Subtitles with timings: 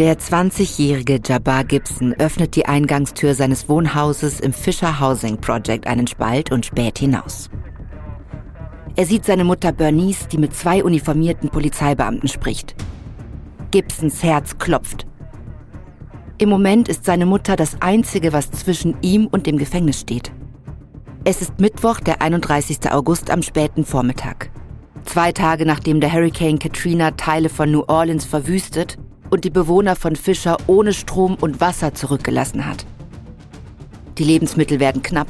[0.00, 6.50] Der 20-jährige Jabbar Gibson öffnet die Eingangstür seines Wohnhauses im Fisher Housing Project einen Spalt
[6.50, 7.50] und späht hinaus.
[8.96, 12.74] Er sieht seine Mutter Bernice, die mit zwei uniformierten Polizeibeamten spricht.
[13.72, 15.06] Gibsons Herz klopft.
[16.38, 20.32] Im Moment ist seine Mutter das Einzige, was zwischen ihm und dem Gefängnis steht.
[21.24, 22.90] Es ist Mittwoch, der 31.
[22.90, 24.50] August am späten Vormittag.
[25.04, 28.96] Zwei Tage nachdem der Hurricane Katrina Teile von New Orleans verwüstet
[29.30, 32.84] und die Bewohner von Fischer ohne Strom und Wasser zurückgelassen hat.
[34.18, 35.28] Die Lebensmittel werden knapp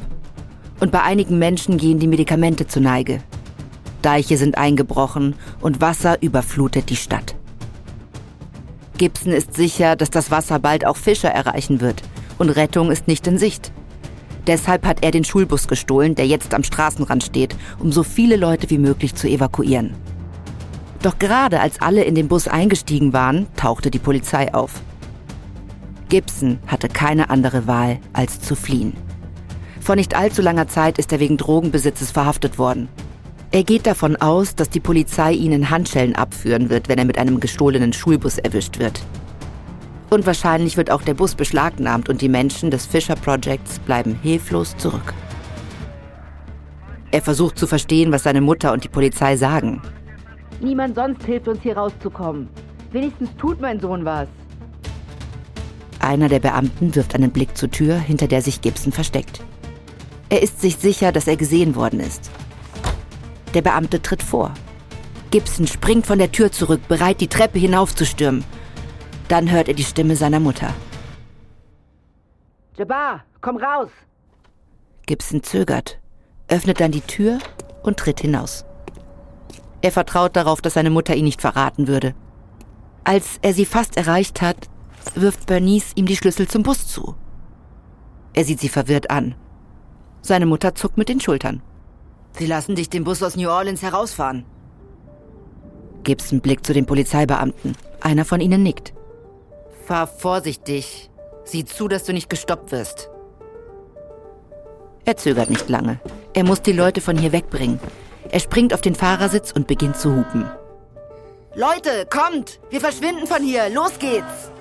[0.80, 3.22] und bei einigen Menschen gehen die Medikamente zu Neige.
[4.02, 7.34] Deiche sind eingebrochen und Wasser überflutet die Stadt.
[8.96, 12.02] Gibson ist sicher, dass das Wasser bald auch Fischer erreichen wird
[12.38, 13.72] und Rettung ist nicht in Sicht.
[14.46, 18.68] Deshalb hat er den Schulbus gestohlen, der jetzt am Straßenrand steht, um so viele Leute
[18.70, 19.94] wie möglich zu evakuieren.
[21.02, 24.82] Doch gerade als alle in den Bus eingestiegen waren, tauchte die Polizei auf.
[26.10, 28.92] Gibson hatte keine andere Wahl, als zu fliehen.
[29.80, 32.88] Vor nicht allzu langer Zeit ist er wegen Drogenbesitzes verhaftet worden.
[33.50, 37.18] Er geht davon aus, dass die Polizei ihn in Handschellen abführen wird, wenn er mit
[37.18, 39.00] einem gestohlenen Schulbus erwischt wird.
[40.10, 44.76] Und wahrscheinlich wird auch der Bus beschlagnahmt und die Menschen des Fisher Projects bleiben hilflos
[44.76, 45.14] zurück.
[47.10, 49.80] Er versucht zu verstehen, was seine Mutter und die Polizei sagen.
[50.60, 52.48] Niemand sonst hilft uns hier rauszukommen.
[52.92, 54.28] Wenigstens tut mein Sohn was.
[56.00, 59.42] Einer der Beamten wirft einen Blick zur Tür, hinter der sich Gibson versteckt.
[60.28, 62.30] Er ist sich sicher, dass er gesehen worden ist.
[63.54, 64.54] Der Beamte tritt vor.
[65.30, 68.44] Gibson springt von der Tür zurück, bereit, die Treppe hinaufzustürmen.
[69.28, 70.74] Dann hört er die Stimme seiner Mutter.
[72.76, 73.90] Jabbar, komm raus!
[75.06, 75.98] Gibson zögert,
[76.48, 77.38] öffnet dann die Tür
[77.82, 78.64] und tritt hinaus.
[79.82, 82.14] Er vertraut darauf, dass seine Mutter ihn nicht verraten würde.
[83.04, 84.68] Als er sie fast erreicht hat,
[85.14, 87.14] wirft Bernice ihm die Schlüssel zum Bus zu.
[88.34, 89.34] Er sieht sie verwirrt an.
[90.22, 91.62] Seine Mutter zuckt mit den Schultern.
[92.32, 94.44] Sie lassen dich den Bus aus New Orleans herausfahren.
[96.04, 97.76] Gibson blickt zu den Polizeibeamten.
[98.00, 98.92] Einer von ihnen nickt.
[99.86, 101.10] Fahr vorsichtig.
[101.44, 103.10] Sieh zu, dass du nicht gestoppt wirst.
[105.04, 105.98] Er zögert nicht lange.
[106.34, 107.80] Er muss die Leute von hier wegbringen.
[108.30, 110.48] Er springt auf den Fahrersitz und beginnt zu hupen.
[111.54, 112.60] Leute, kommt!
[112.70, 113.68] Wir verschwinden von hier!
[113.70, 114.52] Los geht's!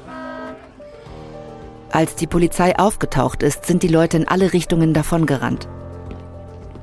[1.91, 5.67] Als die Polizei aufgetaucht ist, sind die Leute in alle Richtungen davongerannt.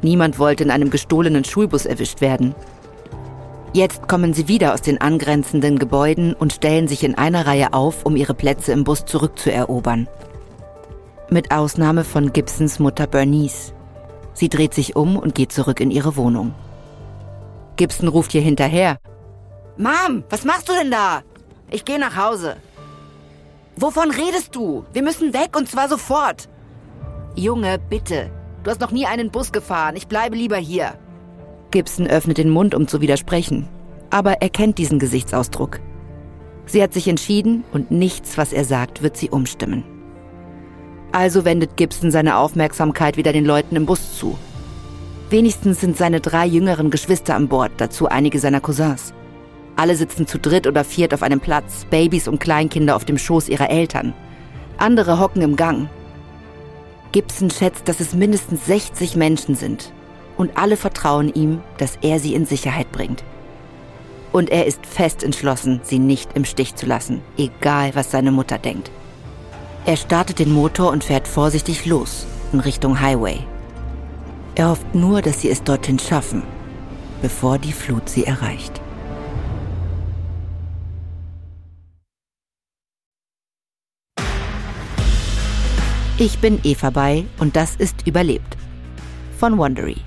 [0.02, 2.54] Niemand wollte in einem gestohlenen Schulbus erwischt werden.
[3.72, 8.04] Jetzt kommen sie wieder aus den angrenzenden Gebäuden und stellen sich in einer Reihe auf,
[8.06, 10.08] um ihre Plätze im Bus zurückzuerobern.
[11.30, 13.74] Mit Ausnahme von Gibsons Mutter Bernice.
[14.34, 16.54] Sie dreht sich um und geht zurück in ihre Wohnung.
[17.76, 18.98] Gibson ruft ihr hinterher.
[19.76, 21.22] Mom, was machst du denn da?
[21.70, 22.56] Ich gehe nach Hause.
[23.76, 24.84] Wovon redest du?
[24.92, 26.48] Wir müssen weg und zwar sofort.
[27.34, 28.30] Junge, bitte.
[28.62, 29.96] Du hast noch nie einen Bus gefahren.
[29.96, 30.94] Ich bleibe lieber hier.
[31.70, 33.68] Gibson öffnet den Mund, um zu widersprechen.
[34.10, 35.80] Aber er kennt diesen Gesichtsausdruck.
[36.64, 39.84] Sie hat sich entschieden und nichts, was er sagt, wird sie umstimmen.
[41.12, 44.38] Also wendet Gibson seine Aufmerksamkeit wieder den Leuten im Bus zu.
[45.28, 49.12] Wenigstens sind seine drei jüngeren Geschwister an Bord, dazu einige seiner Cousins.
[49.74, 53.48] Alle sitzen zu dritt oder viert auf einem Platz, Babys und Kleinkinder auf dem Schoß
[53.48, 54.14] ihrer Eltern.
[54.78, 55.88] Andere hocken im Gang.
[57.10, 59.92] Gibson schätzt, dass es mindestens 60 Menschen sind.
[60.36, 63.24] Und alle vertrauen ihm, dass er sie in Sicherheit bringt.
[64.32, 68.58] Und er ist fest entschlossen, sie nicht im Stich zu lassen, egal was seine Mutter
[68.58, 68.90] denkt.
[69.86, 73.38] Er startet den Motor und fährt vorsichtig los in Richtung Highway.
[74.56, 76.42] Er hofft nur, dass sie es dorthin schaffen,
[77.20, 78.80] bevor die Flut sie erreicht.
[86.18, 88.56] Ich bin Eva Bay und das ist Überlebt
[89.38, 89.98] von Wondery.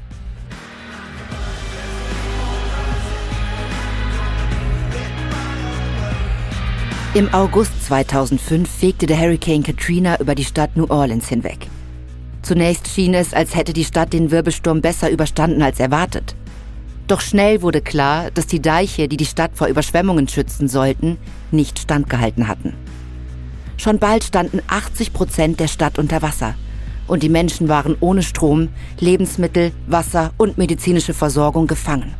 [7.13, 11.67] Im August 2005 fegte der Hurricane Katrina über die Stadt New Orleans hinweg.
[12.49, 16.33] Zunächst schien es, als hätte die Stadt den Wirbelsturm besser überstanden als erwartet.
[17.07, 21.17] Doch schnell wurde klar, dass die Deiche, die die Stadt vor Überschwemmungen schützen sollten,
[21.51, 22.73] nicht standgehalten hatten.
[23.77, 26.55] Schon bald standen 80 Prozent der Stadt unter Wasser
[27.05, 28.69] und die Menschen waren ohne Strom,
[28.99, 32.15] Lebensmittel, Wasser und medizinische Versorgung gefangen.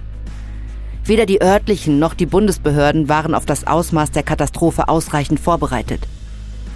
[1.05, 6.01] Weder die örtlichen noch die Bundesbehörden waren auf das Ausmaß der Katastrophe ausreichend vorbereitet.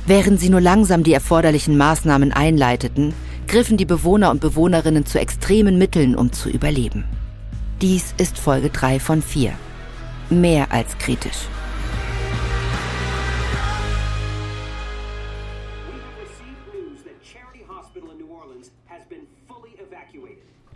[0.07, 3.13] Während sie nur langsam die erforderlichen Maßnahmen einleiteten,
[3.47, 7.05] griffen die Bewohner und Bewohnerinnen zu extremen Mitteln, um zu überleben.
[7.81, 9.53] Dies ist Folge 3 von 4.
[10.29, 11.47] Mehr als kritisch.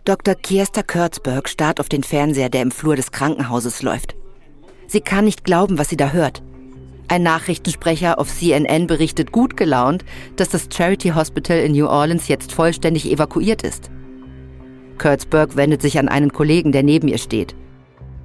[0.04, 0.34] Dr.
[0.34, 4.16] Kirsta Kurtzberg starrt auf den Fernseher, der im Flur des Krankenhauses läuft.
[4.86, 6.42] Sie kann nicht glauben, was sie da hört.
[7.10, 10.04] Ein Nachrichtensprecher auf CNN berichtet gut gelaunt,
[10.36, 13.90] dass das Charity Hospital in New Orleans jetzt vollständig evakuiert ist.
[14.98, 17.54] Kurtzberg wendet sich an einen Kollegen, der neben ihr steht.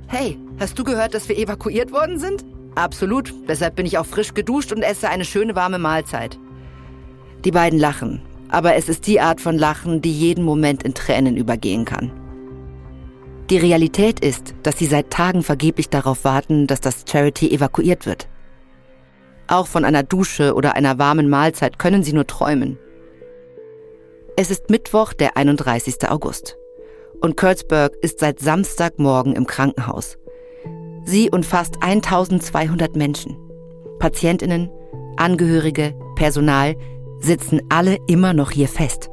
[0.07, 2.43] Hey, hast du gehört, dass wir evakuiert worden sind?
[2.75, 6.37] Absolut, deshalb bin ich auch frisch geduscht und esse eine schöne warme Mahlzeit.
[7.45, 11.37] Die beiden lachen, aber es ist die Art von Lachen, die jeden Moment in Tränen
[11.37, 12.11] übergehen kann.
[13.49, 18.27] Die Realität ist, dass sie seit Tagen vergeblich darauf warten, dass das Charity evakuiert wird.
[19.47, 22.79] Auch von einer Dusche oder einer warmen Mahlzeit können sie nur träumen.
[24.37, 26.09] Es ist Mittwoch, der 31.
[26.09, 26.57] August.
[27.21, 30.17] Und Kurtzberg ist seit Samstagmorgen im Krankenhaus.
[31.05, 33.37] Sie und fast 1200 Menschen,
[33.99, 34.69] Patientinnen,
[35.17, 36.75] Angehörige, Personal,
[37.19, 39.09] sitzen alle immer noch hier fest.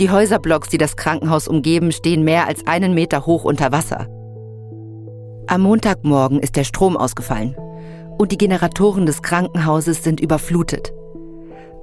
[0.00, 4.08] Die Häuserblocks, die das Krankenhaus umgeben, stehen mehr als einen Meter hoch unter Wasser.
[5.46, 7.56] Am Montagmorgen ist der Strom ausgefallen
[8.18, 10.92] und die Generatoren des Krankenhauses sind überflutet.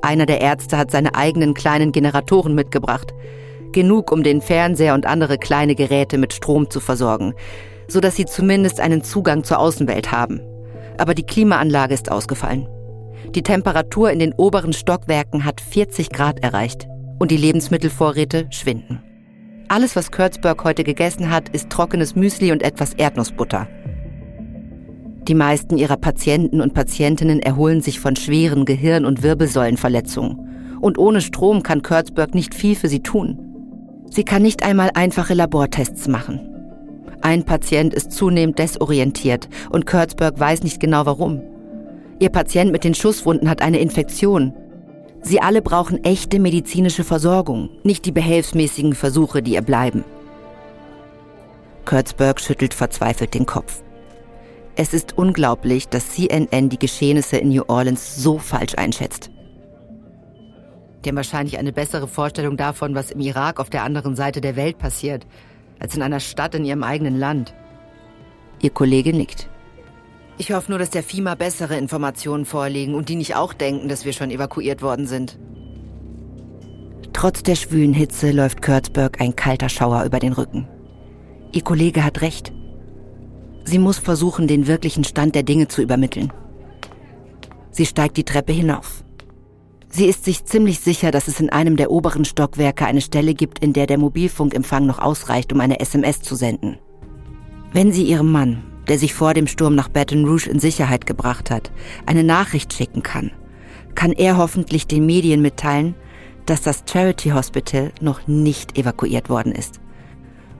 [0.02, 3.14] Einer der Ärzte hat seine eigenen kleinen Generatoren mitgebracht.
[3.72, 7.34] Genug, um den Fernseher und andere kleine Geräte mit Strom zu versorgen,
[7.88, 10.42] sodass sie zumindest einen Zugang zur Außenwelt haben.
[10.98, 12.68] Aber die Klimaanlage ist ausgefallen.
[13.36, 16.88] Die Temperatur in den oberen Stockwerken hat 40 Grad erreicht
[17.20, 19.04] und die Lebensmittelvorräte schwinden.
[19.68, 23.68] Alles, was Kurtzberg heute gegessen hat, ist trockenes Müsli und etwas Erdnussbutter.
[25.30, 30.80] Die meisten ihrer Patienten und Patientinnen erholen sich von schweren Gehirn- und Wirbelsäulenverletzungen.
[30.82, 33.38] Und ohne Strom kann Kurtzberg nicht viel für sie tun.
[34.10, 36.40] Sie kann nicht einmal einfache Labortests machen.
[37.22, 41.44] Ein Patient ist zunehmend desorientiert und Kurtzberg weiß nicht genau warum.
[42.18, 44.52] Ihr Patient mit den Schusswunden hat eine Infektion.
[45.22, 50.04] Sie alle brauchen echte medizinische Versorgung, nicht die behelfsmäßigen Versuche, die ihr bleiben.
[51.86, 53.84] Kurtzberg schüttelt verzweifelt den Kopf.
[54.82, 59.30] Es ist unglaublich, dass CNN die Geschehnisse in New Orleans so falsch einschätzt.
[61.04, 64.56] Die haben wahrscheinlich eine bessere Vorstellung davon, was im Irak auf der anderen Seite der
[64.56, 65.28] Welt passiert,
[65.80, 67.54] als in einer Stadt in ihrem eigenen Land.
[68.62, 69.50] Ihr Kollege nickt.
[70.38, 74.06] Ich hoffe nur, dass der FIMA bessere Informationen vorlegen und die nicht auch denken, dass
[74.06, 75.38] wir schon evakuiert worden sind.
[77.12, 80.70] Trotz der schwülen Hitze läuft Kurtzberg ein kalter Schauer über den Rücken.
[81.52, 82.54] Ihr Kollege hat recht.
[83.70, 86.34] Sie muss versuchen, den wirklichen Stand der Dinge zu übermitteln.
[87.70, 89.04] Sie steigt die Treppe hinauf.
[89.90, 93.60] Sie ist sich ziemlich sicher, dass es in einem der oberen Stockwerke eine Stelle gibt,
[93.60, 96.80] in der der Mobilfunkempfang noch ausreicht, um eine SMS zu senden.
[97.72, 101.52] Wenn sie ihrem Mann, der sich vor dem Sturm nach Baton Rouge in Sicherheit gebracht
[101.52, 101.72] hat,
[102.08, 103.30] eine Nachricht schicken kann,
[103.94, 105.94] kann er hoffentlich den Medien mitteilen,
[106.48, 109.80] dass das Charity Hospital noch nicht evakuiert worden ist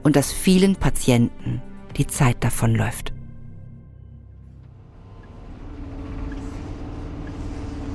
[0.04, 1.64] und dass vielen Patienten
[1.98, 3.14] die Zeit davonläuft.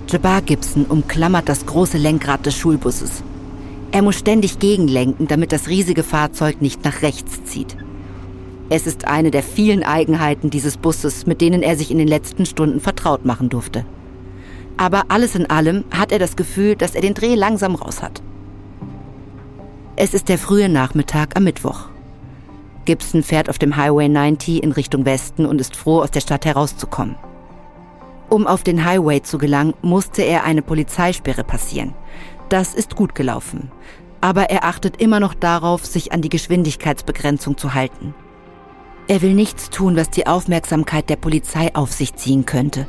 [0.08, 3.24] Jabbar Gibson umklammert das große Lenkrad des Schulbusses.
[3.90, 7.76] Er muss ständig gegenlenken, damit das riesige Fahrzeug nicht nach rechts zieht.
[8.68, 12.46] Es ist eine der vielen Eigenheiten dieses Busses, mit denen er sich in den letzten
[12.46, 13.84] Stunden vertraut machen durfte.
[14.76, 18.22] Aber alles in allem hat er das Gefühl, dass er den Dreh langsam raus hat.
[19.96, 21.88] Es ist der frühe Nachmittag am Mittwoch.
[22.84, 26.44] Gibson fährt auf dem Highway 90 in Richtung Westen und ist froh, aus der Stadt
[26.44, 27.16] herauszukommen.
[28.28, 31.94] Um auf den Highway zu gelangen, musste er eine Polizeisperre passieren.
[32.48, 33.70] Das ist gut gelaufen.
[34.20, 38.14] Aber er achtet immer noch darauf, sich an die Geschwindigkeitsbegrenzung zu halten.
[39.06, 42.86] Er will nichts tun, was die Aufmerksamkeit der Polizei auf sich ziehen könnte.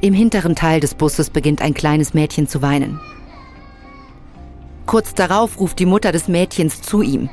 [0.00, 3.00] Im hinteren Teil des Busses beginnt ein kleines Mädchen zu weinen.
[4.86, 7.28] Kurz darauf ruft die Mutter des Mädchens zu ihm.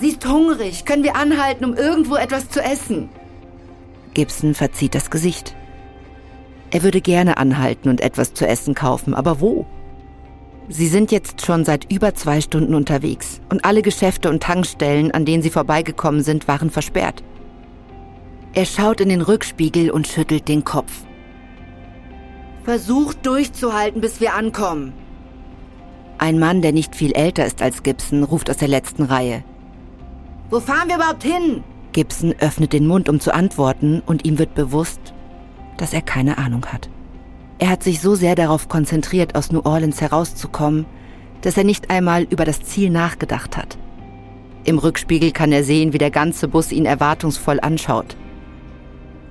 [0.00, 0.86] Sie ist hungrig.
[0.86, 3.10] Können wir anhalten, um irgendwo etwas zu essen?
[4.14, 5.54] Gibson verzieht das Gesicht.
[6.70, 9.66] Er würde gerne anhalten und etwas zu essen kaufen, aber wo?
[10.68, 15.24] Sie sind jetzt schon seit über zwei Stunden unterwegs und alle Geschäfte und Tankstellen, an
[15.24, 17.24] denen sie vorbeigekommen sind, waren versperrt.
[18.54, 20.92] Er schaut in den Rückspiegel und schüttelt den Kopf.
[22.64, 24.92] Versucht durchzuhalten, bis wir ankommen.
[26.18, 29.42] Ein Mann, der nicht viel älter ist als Gibson, ruft aus der letzten Reihe.
[30.50, 31.62] Wo fahren wir überhaupt hin?
[31.92, 35.00] Gibson öffnet den Mund, um zu antworten, und ihm wird bewusst,
[35.76, 36.90] dass er keine Ahnung hat.
[37.58, 40.86] Er hat sich so sehr darauf konzentriert, aus New Orleans herauszukommen,
[41.42, 43.78] dass er nicht einmal über das Ziel nachgedacht hat.
[44.64, 48.16] Im Rückspiegel kann er sehen, wie der ganze Bus ihn erwartungsvoll anschaut.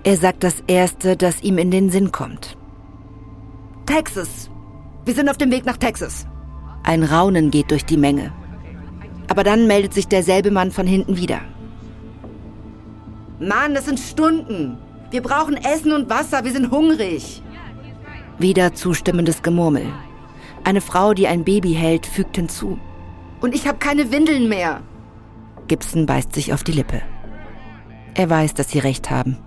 [0.04, 2.58] Er sagt das Erste, das ihm in den Sinn kommt.
[3.86, 4.50] Texas.
[5.06, 6.26] Wir sind auf dem Weg nach Texas.
[6.84, 8.32] Ein Raunen geht durch die Menge.
[9.30, 11.40] Aber dann meldet sich derselbe Mann von hinten wieder.
[13.40, 14.78] Mann, das sind Stunden.
[15.12, 17.42] Wir brauchen Essen und Wasser, wir sind hungrig.
[18.38, 19.86] Wieder zustimmendes Gemurmel.
[20.64, 22.78] Eine Frau, die ein Baby hält, fügt hinzu.
[23.42, 24.82] Und ich habe keine Windeln mehr.
[25.68, 27.02] Gibson beißt sich auf die Lippe.
[28.16, 29.38] Er weiß, dass sie recht haben.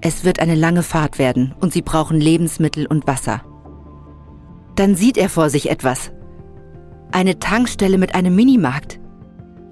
[0.00, 3.42] Es wird eine lange Fahrt werden und sie brauchen Lebensmittel und Wasser.
[4.74, 6.10] Dann sieht er vor sich etwas.
[7.14, 8.98] Eine Tankstelle mit einem Minimarkt.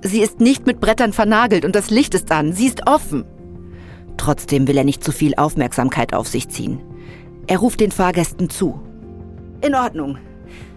[0.01, 2.53] Sie ist nicht mit Brettern vernagelt und das Licht ist an.
[2.53, 3.25] Sie ist offen.
[4.17, 6.81] Trotzdem will er nicht zu viel Aufmerksamkeit auf sich ziehen.
[7.49, 8.81] Er ruft den Fahrgästen zu.
[9.61, 10.19] In Ordnung.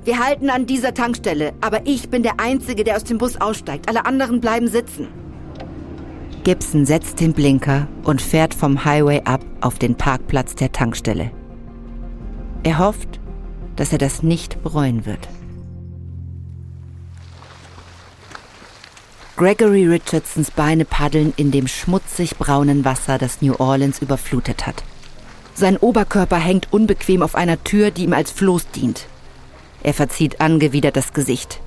[0.06, 3.88] Wir halten an dieser Tankstelle, aber ich bin der Einzige, der aus dem Bus aussteigt.
[3.88, 5.10] Alle anderen bleiben sitzen.
[6.46, 11.30] Gibson setzt den Blinker und fährt vom Highway ab auf den Parkplatz der Tankstelle.
[12.64, 13.20] Er hofft,
[13.76, 15.30] dass er das nicht bereuen wird.
[19.38, 24.86] Gregory Richardsons Beine paddeln in dem schmutzig braunen Wasser, das New Orleans überflutet hat.
[25.54, 29.08] Sein Oberkörper hängt unbequem auf einer Tür, die ihm als Floß dient.
[29.84, 31.60] Er verzieht angewidert das Gesicht.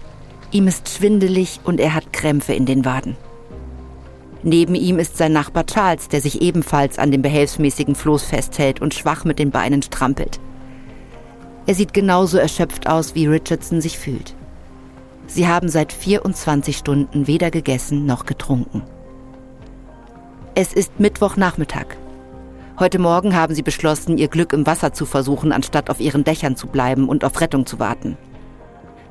[0.50, 3.18] Ihm ist schwindelig und er hat Krämpfe in den Waden.
[4.42, 8.94] Neben ihm ist sein Nachbar Charles, der sich ebenfalls an dem behelfsmäßigen Floß festhält und
[8.94, 10.40] schwach mit den Beinen strampelt.
[11.66, 14.34] Er sieht genauso erschöpft aus, wie Richardson sich fühlt.
[15.28, 18.82] Sie haben seit 24 Stunden weder gegessen noch getrunken.
[20.54, 21.98] Es ist Mittwochnachmittag.
[22.78, 26.56] Heute Morgen haben sie beschlossen, ihr Glück im Wasser zu versuchen, anstatt auf ihren Dächern
[26.56, 28.16] zu bleiben und auf Rettung zu warten.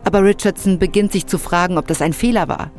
[0.05, 2.71] Aber Richardson beginnt sich zu fragen, ob das ein Fehler war.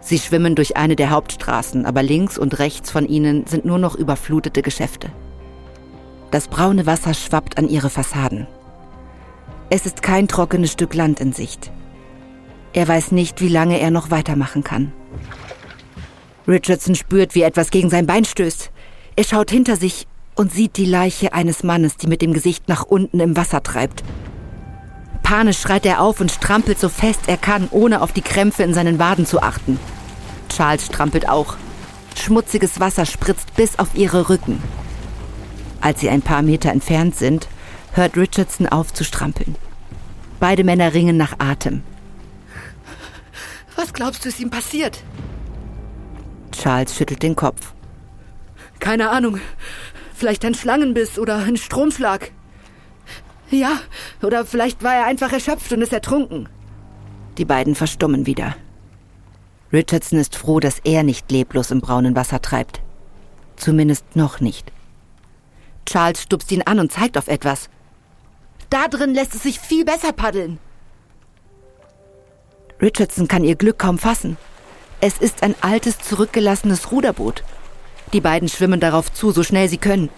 [0.00, 3.96] Sie schwimmen durch eine der Hauptstraßen, aber links und rechts von ihnen sind nur noch
[3.96, 5.10] überflutete Geschäfte.
[6.30, 8.46] Das braune Wasser schwappt an ihre Fassaden.
[9.68, 11.72] Es ist kein trockenes Stück Land in Sicht.
[12.72, 14.92] Er weiß nicht, wie lange er noch weitermachen kann.
[16.46, 18.70] Richardson spürt, wie etwas gegen sein Bein stößt.
[19.16, 22.84] Er schaut hinter sich und sieht die Leiche eines Mannes, die mit dem Gesicht nach
[22.84, 24.02] unten im Wasser treibt.
[25.22, 28.72] Panisch schreit er auf und strampelt so fest er kann, ohne auf die Krämpfe in
[28.72, 29.78] seinen Waden zu achten.
[30.48, 31.56] Charles strampelt auch.
[32.16, 34.62] Schmutziges Wasser spritzt bis auf ihre Rücken.
[35.80, 37.46] Als sie ein paar Meter entfernt sind,
[37.92, 39.56] hört Richardson auf zu strampeln.
[40.40, 41.82] Beide Männer ringen nach Atem.
[43.78, 45.04] Was glaubst du, ist ihm passiert?
[46.50, 47.74] Charles schüttelt den Kopf.
[48.80, 49.38] Keine Ahnung.
[50.14, 52.32] Vielleicht ein Schlangenbiss oder ein Stromschlag.
[53.52, 53.78] Ja,
[54.20, 56.48] oder vielleicht war er einfach erschöpft und ist ertrunken.
[57.38, 58.56] Die beiden verstummen wieder.
[59.72, 62.80] Richardson ist froh, dass er nicht leblos im braunen Wasser treibt.
[63.54, 64.72] Zumindest noch nicht.
[65.86, 67.70] Charles stupst ihn an und zeigt auf etwas.
[68.70, 70.58] Da drin lässt es sich viel besser paddeln.
[72.80, 74.36] Richardson kann ihr Glück kaum fassen.
[75.00, 77.42] Es ist ein altes, zurückgelassenes Ruderboot.
[78.12, 80.10] Die beiden schwimmen darauf zu, so schnell sie können.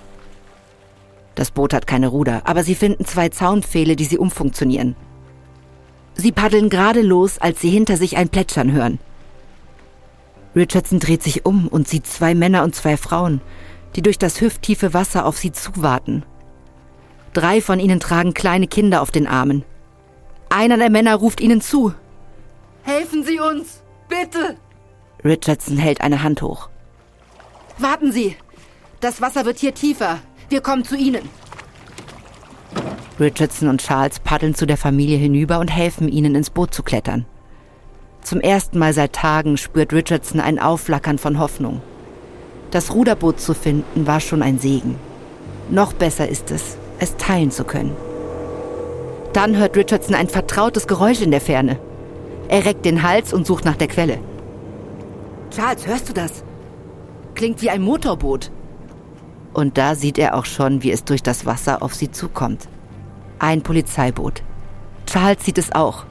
[1.35, 4.97] Das Boot hat keine Ruder, aber sie finden zwei Zaunpfähle, die sie umfunktionieren.
[6.15, 8.99] Sie paddeln gerade los, als sie hinter sich ein Plätschern hören.
[10.55, 13.41] Richardson dreht sich um und sieht zwei Männer und zwei Frauen,
[13.97, 16.25] die durch das hüfttiefe Wasser auf sie zuwarten.
[17.33, 19.65] Drei von ihnen tragen kleine Kinder auf den Armen.
[20.49, 21.95] Einer der Männer ruft ihnen zu.
[22.91, 24.57] Helfen Sie uns, bitte!
[25.25, 26.71] Richardson hält eine Hand hoch.
[27.79, 28.35] Warten Sie!
[28.99, 30.19] Das Wasser wird hier tiefer.
[30.49, 31.29] Wir kommen zu Ihnen.
[33.21, 37.27] Richardson und Charles paddeln zu der Familie hinüber und helfen ihnen ins Boot zu klettern.
[38.23, 41.83] Zum ersten Mal seit Tagen spürt Richardson ein Aufflackern von Hoffnung.
[42.73, 44.97] Das Ruderboot zu finden war schon ein Segen.
[45.69, 47.95] Noch besser ist es, es teilen zu können.
[49.33, 51.79] Dann hört Richardson ein vertrautes Geräusch in der Ferne.
[52.51, 54.19] Er reckt den Hals und sucht nach der Quelle.
[55.55, 56.43] Charles, hörst du das?
[57.37, 58.51] Klingt wie ein Motorboot.
[59.55, 62.69] Und da sieht er auch schon, wie es durch das Wasser auf sie zukommt.
[63.39, 64.43] Ein Polizeiboot.
[65.07, 66.07] Charles sieht es auch.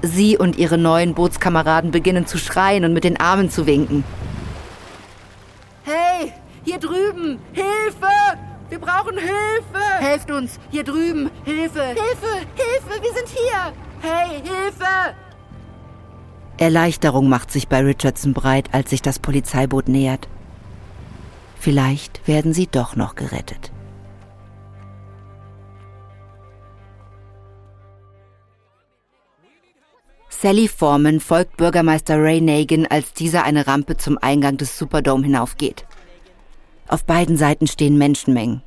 [0.00, 4.02] Sie und ihre neuen Bootskameraden beginnen zu schreien und mit den Armen zu winken.
[5.82, 6.32] Hey,
[6.64, 7.38] hier drüben!
[7.52, 8.38] Hilfe!
[8.70, 9.84] Wir brauchen Hilfe!
[9.98, 10.58] Helft uns!
[10.70, 11.30] Hier drüben!
[11.44, 11.82] Hilfe!
[11.82, 12.46] Hilfe!
[12.54, 13.02] Hilfe!
[13.02, 13.72] Wir sind hier!
[14.00, 15.14] Hey, Hilfe!
[16.60, 20.28] Erleichterung macht sich bei Richardson breit, als sich das Polizeiboot nähert.
[21.58, 23.72] Vielleicht werden sie doch noch gerettet.
[30.28, 35.86] Sally Foreman folgt Bürgermeister Ray Nagin, als dieser eine Rampe zum Eingang des Superdome hinaufgeht.
[36.88, 38.62] Auf beiden Seiten stehen Menschenmengen.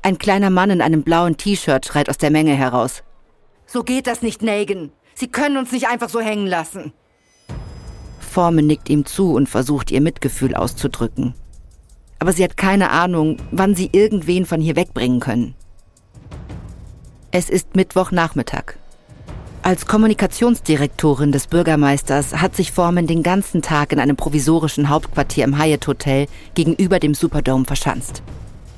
[0.00, 3.02] Ein kleiner Mann in einem blauen T-Shirt schreit aus der Menge heraus.
[3.66, 4.90] So geht das nicht, Negan.
[5.18, 6.92] Sie können uns nicht einfach so hängen lassen.
[8.20, 11.34] Forman nickt ihm zu und versucht ihr Mitgefühl auszudrücken.
[12.20, 15.56] Aber sie hat keine Ahnung, wann sie irgendwen von hier wegbringen können.
[17.32, 18.76] Es ist Mittwochnachmittag.
[19.62, 25.58] Als Kommunikationsdirektorin des Bürgermeisters hat sich Forman den ganzen Tag in einem provisorischen Hauptquartier im
[25.58, 28.22] Hyatt Hotel gegenüber dem Superdome verschanzt.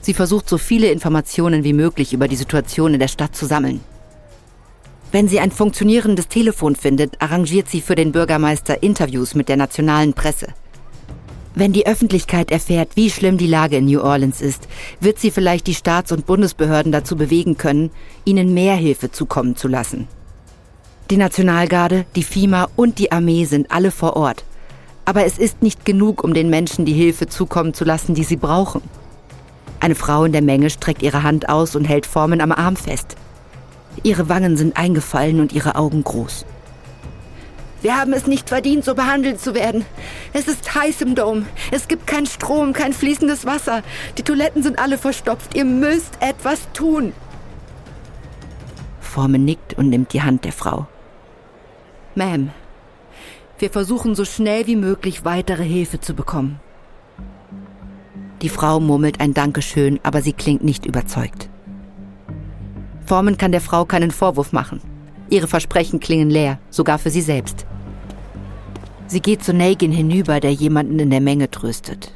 [0.01, 3.81] Sie versucht so viele Informationen wie möglich über die Situation in der Stadt zu sammeln.
[5.13, 10.15] Wenn sie ein funktionierendes Telefon findet, arrangiert sie für den Bürgermeister Interviews mit der nationalen
[10.15, 10.49] Presse.
[11.55, 14.69] Wenn die Öffentlichkeit erfährt, wie schlimm die Lage in New Orleans ist,
[15.01, 17.91] wird sie vielleicht die Staats- und Bundesbehörden dazu bewegen können,
[18.25, 20.07] ihnen mehr Hilfe zukommen zu lassen.
[21.11, 24.45] Die Nationalgarde, die FIMA und die Armee sind alle vor Ort.
[25.05, 28.37] Aber es ist nicht genug, um den Menschen die Hilfe zukommen zu lassen, die sie
[28.37, 28.81] brauchen.
[29.81, 33.17] Eine Frau in der Menge streckt ihre Hand aus und hält Formen am Arm fest.
[34.03, 36.47] Ihre Wangen sind eingefallen und ihre Augen groß.
[37.83, 39.87] Wir haben es nicht verdient, so behandelt zu werden.
[40.33, 41.47] Es ist heiß im Dom.
[41.71, 43.83] Es gibt keinen Strom, kein fließendes Wasser.
[44.19, 45.55] Die Toiletten sind alle verstopft.
[45.55, 47.13] Ihr müsst etwas tun.
[49.01, 50.87] Formen nickt und nimmt die Hand der Frau.
[52.15, 52.49] Ma'am,
[53.59, 56.61] wir versuchen so schnell wie möglich weitere Hilfe zu bekommen.
[58.41, 61.50] Die Frau murmelt ein Dankeschön, aber sie klingt nicht überzeugt.
[63.11, 64.81] Formen kann der Frau keinen Vorwurf machen.
[65.31, 67.67] Ihre Versprechen klingen leer, sogar für sie selbst.
[69.09, 72.13] Sie geht zu Nagin hinüber, der jemanden in der Menge tröstet.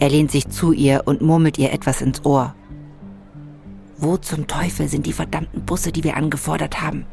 [0.00, 2.56] Er lehnt sich zu ihr und murmelt ihr etwas ins Ohr.
[3.98, 7.06] Wo zum Teufel sind die verdammten Busse, die wir angefordert haben?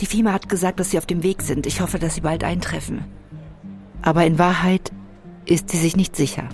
[0.00, 1.64] Die FIMA hat gesagt, dass sie auf dem Weg sind.
[1.64, 3.04] Ich hoffe, dass sie bald eintreffen.
[4.02, 4.90] Aber in Wahrheit
[5.44, 6.48] ist sie sich nicht sicher.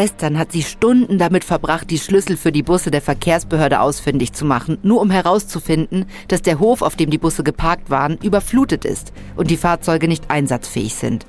[0.00, 4.44] Gestern hat sie Stunden damit verbracht, die Schlüssel für die Busse der Verkehrsbehörde ausfindig zu
[4.44, 9.12] machen, nur um herauszufinden, dass der Hof, auf dem die Busse geparkt waren, überflutet ist
[9.34, 11.26] und die Fahrzeuge nicht einsatzfähig sind.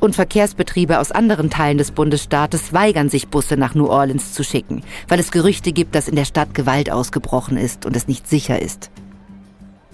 [0.00, 4.84] Und Verkehrsbetriebe aus anderen Teilen des Bundesstaates weigern sich, Busse nach New Orleans zu schicken,
[5.06, 8.58] weil es Gerüchte gibt, dass in der Stadt Gewalt ausgebrochen ist und es nicht sicher
[8.58, 8.90] ist.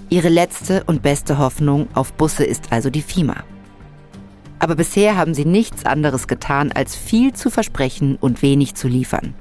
[0.08, 3.42] Ihre letzte und beste Hoffnung auf Busse ist also die FIMA.
[4.64, 9.34] Aber bisher haben sie nichts anderes getan, als viel zu versprechen und wenig zu liefern.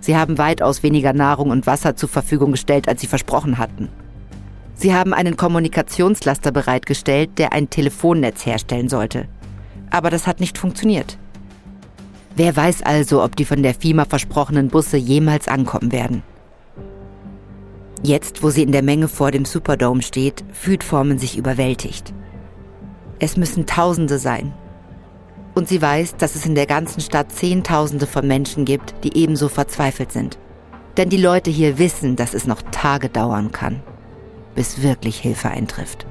[0.00, 3.90] Sie haben weitaus weniger Nahrung und Wasser zur Verfügung gestellt, als sie versprochen hatten.
[4.74, 9.28] Sie haben einen Kommunikationslaster bereitgestellt, der ein Telefonnetz herstellen sollte.
[9.90, 11.16] Aber das hat nicht funktioniert.
[12.34, 16.24] Wer weiß also, ob die von der FIMA versprochenen Busse jemals ankommen werden.
[18.02, 22.12] Jetzt, wo sie in der Menge vor dem Superdome steht, fühlt Formen sich überwältigt.
[23.22, 24.52] Es müssen Tausende sein.
[25.54, 29.48] Und sie weiß, dass es in der ganzen Stadt Zehntausende von Menschen gibt, die ebenso
[29.48, 30.38] verzweifelt sind.
[30.96, 33.80] Denn die Leute hier wissen, dass es noch Tage dauern kann,
[34.56, 36.04] bis wirklich Hilfe eintrifft.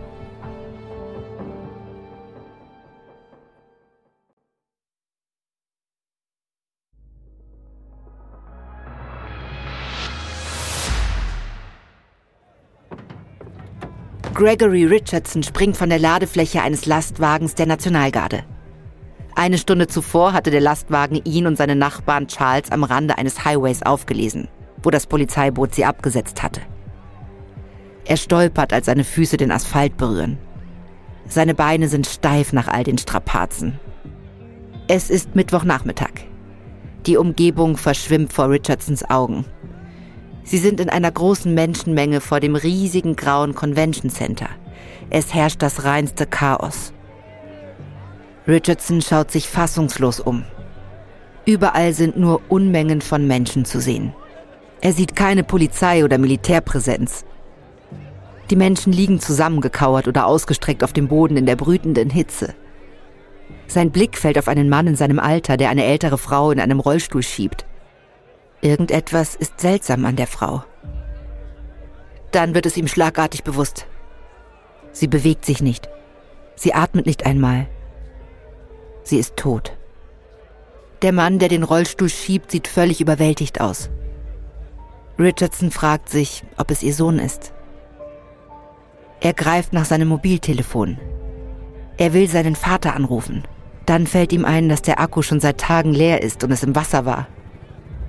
[14.42, 18.44] Gregory Richardson springt von der Ladefläche eines Lastwagens der Nationalgarde.
[19.36, 23.84] Eine Stunde zuvor hatte der Lastwagen ihn und seine Nachbarn Charles am Rande eines Highways
[23.84, 24.48] aufgelesen,
[24.82, 26.62] wo das Polizeiboot sie abgesetzt hatte.
[28.04, 30.40] Er stolpert, als seine Füße den Asphalt berühren.
[31.28, 33.80] Seine Beine sind steif nach all den Strapazen.
[34.88, 36.14] Es ist Mittwochnachmittag.
[37.06, 39.46] Die Umgebung verschwimmt vor Richardsons Augen.
[40.44, 44.50] Sie sind in einer großen Menschenmenge vor dem riesigen grauen Convention Center.
[45.10, 46.94] Es herrscht das reinste Chaos.
[48.48, 50.44] Richardson schaut sich fassungslos um.
[51.46, 54.14] Überall sind nur Unmengen von Menschen zu sehen.
[54.82, 57.24] Er sieht keine Polizei oder Militärpräsenz.
[58.50, 62.54] Die Menschen liegen zusammengekauert oder ausgestreckt auf dem Boden in der brütenden Hitze.
[63.68, 66.80] Sein Blick fällt auf einen Mann in seinem Alter, der eine ältere Frau in einem
[66.80, 67.66] Rollstuhl schiebt.
[68.62, 70.64] Irgendetwas ist seltsam an der Frau.
[72.32, 73.88] Dann wird es ihm schlagartig bewusst.
[74.92, 75.90] Sie bewegt sich nicht.
[76.56, 77.68] Sie atmet nicht einmal.
[79.04, 79.76] Sie ist tot.
[81.02, 83.90] Der Mann, der den Rollstuhl schiebt, sieht völlig überwältigt aus.
[85.18, 87.54] Richardson fragt sich, ob es ihr Sohn ist.
[89.20, 91.00] Er greift nach seinem Mobiltelefon.
[91.98, 93.44] Er will seinen Vater anrufen.
[93.88, 96.76] Dann fällt ihm ein, dass der Akku schon seit Tagen leer ist und es im
[96.76, 97.28] Wasser war.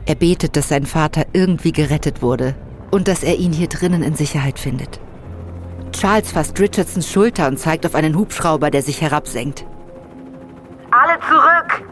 [0.07, 2.55] Er betet, dass sein Vater irgendwie gerettet wurde
[2.91, 5.01] und dass er ihn hier drinnen in Sicherheit findet.
[5.93, 9.65] Charles fasst Richardsons Schulter und zeigt auf einen Hubschrauber, der sich herabsenkt.
[10.91, 11.85] Alle zurück!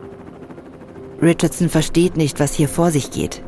[1.23, 3.43] Richardson versteht nicht, was hier vor sich geht.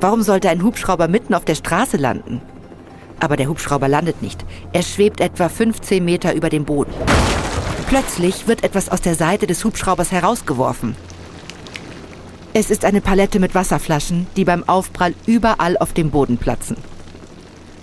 [0.00, 2.42] Warum sollte ein Hubschrauber mitten auf der Straße landen?
[3.18, 4.44] Aber der Hubschrauber landet nicht.
[4.72, 6.92] Er schwebt etwa 15 Meter über dem Boden.
[7.88, 10.96] Plötzlich wird etwas aus der Seite des Hubschraubers herausgeworfen.
[12.58, 16.78] Es ist eine Palette mit Wasserflaschen, die beim Aufprall überall auf dem Boden platzen.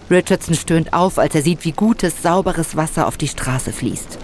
[0.10, 4.18] Richardson stöhnt auf, als er sieht, wie gutes, sauberes Wasser auf die Straße fließt.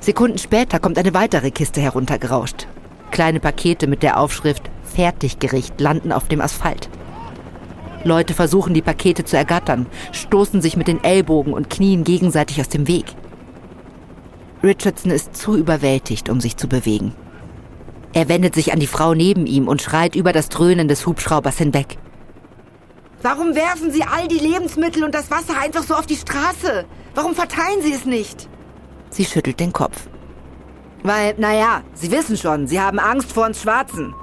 [0.00, 2.66] Sekunden später kommt eine weitere Kiste heruntergerauscht.
[3.12, 6.88] Kleine Pakete mit der Aufschrift Fertiggericht landen auf dem Asphalt.
[8.02, 12.68] Leute versuchen die Pakete zu ergattern, stoßen sich mit den Ellbogen und Knien gegenseitig aus
[12.68, 13.14] dem Weg.
[14.64, 17.14] Richardson ist zu überwältigt, um sich zu bewegen.
[18.12, 21.58] Er wendet sich an die Frau neben ihm und schreit über das Dröhnen des Hubschraubers
[21.58, 21.98] hinweg.
[23.22, 26.86] Warum werfen Sie all die Lebensmittel und das Wasser einfach so auf die Straße?
[27.14, 28.48] Warum verteilen Sie es nicht?
[29.10, 30.08] Sie schüttelt den Kopf.
[31.02, 34.14] Weil, naja, Sie wissen schon, Sie haben Angst vor uns Schwarzen.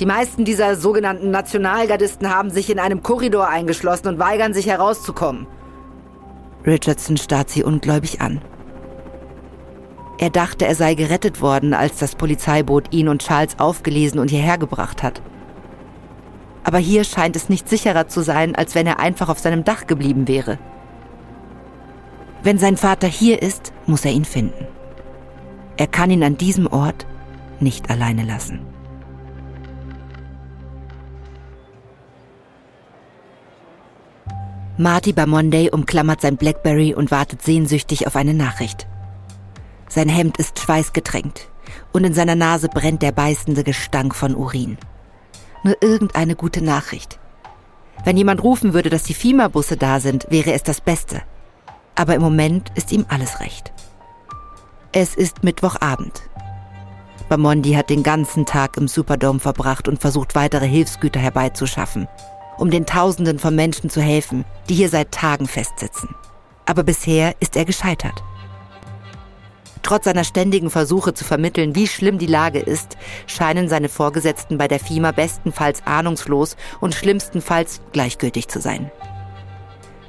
[0.00, 5.46] Die meisten dieser sogenannten Nationalgardisten haben sich in einem Korridor eingeschlossen und weigern sich herauszukommen.
[6.66, 8.40] Richardson starrt sie ungläubig an.
[10.18, 14.58] Er dachte, er sei gerettet worden, als das Polizeiboot ihn und Charles aufgelesen und hierher
[14.58, 15.20] gebracht hat.
[16.62, 19.86] Aber hier scheint es nicht sicherer zu sein, als wenn er einfach auf seinem Dach
[19.86, 20.58] geblieben wäre.
[22.42, 24.66] Wenn sein Vater hier ist, muss er ihn finden.
[25.76, 27.06] Er kann ihn an diesem Ort
[27.60, 28.60] nicht alleine lassen.
[34.76, 38.88] Marty Bamonday umklammert sein Blackberry und wartet sehnsüchtig auf eine Nachricht.
[39.94, 41.48] Sein Hemd ist schweißgetränkt
[41.92, 44.76] und in seiner Nase brennt der beißende Gestank von Urin.
[45.62, 47.20] Nur irgendeine gute Nachricht.
[48.02, 51.22] Wenn jemand rufen würde, dass die FIMA-Busse da sind, wäre es das Beste.
[51.94, 53.72] Aber im Moment ist ihm alles recht.
[54.90, 56.22] Es ist Mittwochabend.
[57.28, 62.08] Bamondi hat den ganzen Tag im Superdome verbracht und versucht, weitere Hilfsgüter herbeizuschaffen,
[62.58, 66.08] um den Tausenden von Menschen zu helfen, die hier seit Tagen festsitzen.
[66.66, 68.24] Aber bisher ist er gescheitert.
[69.84, 74.66] Trotz seiner ständigen Versuche zu vermitteln, wie schlimm die Lage ist, scheinen seine Vorgesetzten bei
[74.66, 78.90] der FIMA bestenfalls ahnungslos und schlimmstenfalls gleichgültig zu sein.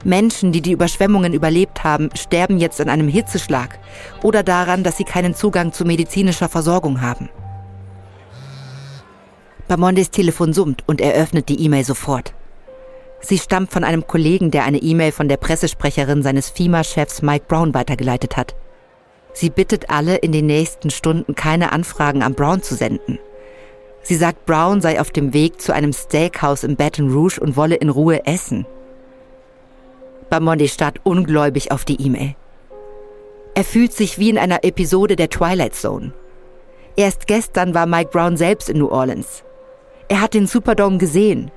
[0.05, 3.79] Menschen, die die Überschwemmungen überlebt haben, sterben jetzt an einem Hitzeschlag
[4.23, 7.29] oder daran, dass sie keinen Zugang zu medizinischer Versorgung haben.
[9.67, 12.33] Bamondes Telefon summt und er öffnet die E-Mail sofort.
[13.19, 17.73] Sie stammt von einem Kollegen, der eine E-Mail von der Pressesprecherin seines FIMA-Chefs Mike Brown
[17.73, 18.55] weitergeleitet hat.
[19.35, 23.19] Sie bittet alle, in den nächsten Stunden keine Anfragen an Brown zu senden.
[24.01, 27.75] Sie sagt, Brown sei auf dem Weg zu einem Steakhouse in Baton Rouge und wolle
[27.75, 28.65] in Ruhe essen.
[30.29, 32.35] Bamondi starrt ungläubig auf die E-Mail.
[33.55, 36.13] Er fühlt sich wie in einer Episode der Twilight Zone.
[36.95, 39.43] Erst gestern war Mike Brown selbst in New Orleans.
[40.07, 41.51] Er hat den Superdome gesehen.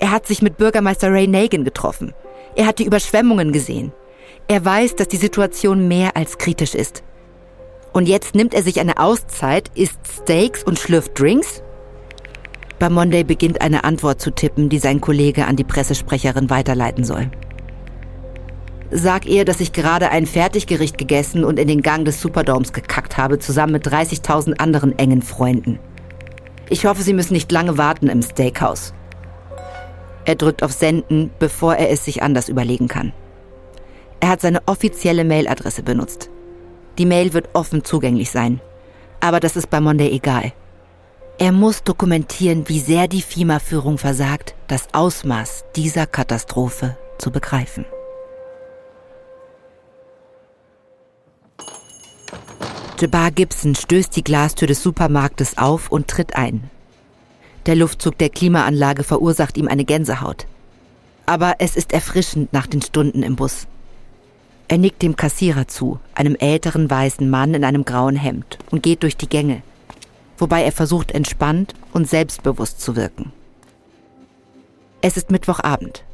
[0.00, 2.12] Er hat sich mit Bürgermeister Ray Nagin getroffen.
[2.56, 3.92] Er hat die Überschwemmungen gesehen.
[4.48, 7.02] Er weiß, dass die Situation mehr als kritisch ist.
[7.92, 11.62] Und jetzt nimmt er sich eine Auszeit, isst Steaks und schlürft Drinks?
[12.78, 17.30] Bamonday beginnt eine Antwort zu tippen, die sein Kollege an die Pressesprecherin weiterleiten soll.
[18.90, 23.16] Sag ihr, dass ich gerade ein Fertiggericht gegessen und in den Gang des Superdomes gekackt
[23.16, 25.78] habe, zusammen mit 30.000 anderen engen Freunden.
[26.68, 28.92] Ich hoffe, Sie müssen nicht lange warten im Steakhouse.
[30.24, 33.12] Er drückt auf Senden, bevor er es sich anders überlegen kann.
[34.22, 36.30] Er hat seine offizielle Mailadresse benutzt.
[36.96, 38.60] Die Mail wird offen zugänglich sein.
[39.18, 40.52] Aber das ist bei Monday egal.
[41.40, 47.84] Er muss dokumentieren, wie sehr die FIMA-Führung versagt, das Ausmaß dieser Katastrophe zu begreifen.
[53.00, 56.70] Jabbar Gibson stößt die Glastür des Supermarktes auf und tritt ein.
[57.66, 60.46] Der Luftzug der Klimaanlage verursacht ihm eine Gänsehaut.
[61.26, 63.66] Aber es ist erfrischend nach den Stunden im Bus.
[64.72, 69.02] Er nickt dem Kassierer zu, einem älteren weißen Mann in einem grauen Hemd, und geht
[69.02, 69.60] durch die Gänge,
[70.38, 73.34] wobei er versucht, entspannt und selbstbewusst zu wirken.
[75.02, 76.04] Es ist Mittwochabend.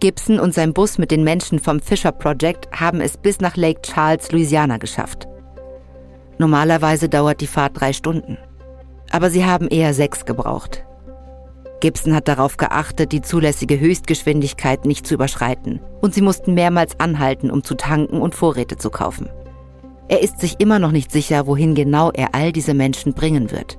[0.00, 3.82] Gibson und sein Bus mit den Menschen vom Fisher Project haben es bis nach Lake
[3.82, 5.28] Charles, Louisiana geschafft.
[6.38, 8.38] Normalerweise dauert die Fahrt drei Stunden.
[9.10, 10.82] Aber sie haben eher sechs gebraucht.
[11.82, 17.50] Gibson hat darauf geachtet, die zulässige Höchstgeschwindigkeit nicht zu überschreiten, und sie mussten mehrmals anhalten,
[17.50, 19.28] um zu tanken und Vorräte zu kaufen.
[20.06, 23.78] Er ist sich immer noch nicht sicher, wohin genau er all diese Menschen bringen wird.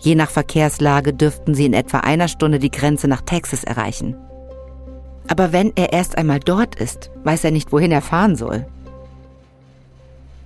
[0.00, 4.16] Je nach Verkehrslage dürften sie in etwa einer Stunde die Grenze nach Texas erreichen.
[5.28, 8.66] Aber wenn er erst einmal dort ist, weiß er nicht, wohin er fahren soll.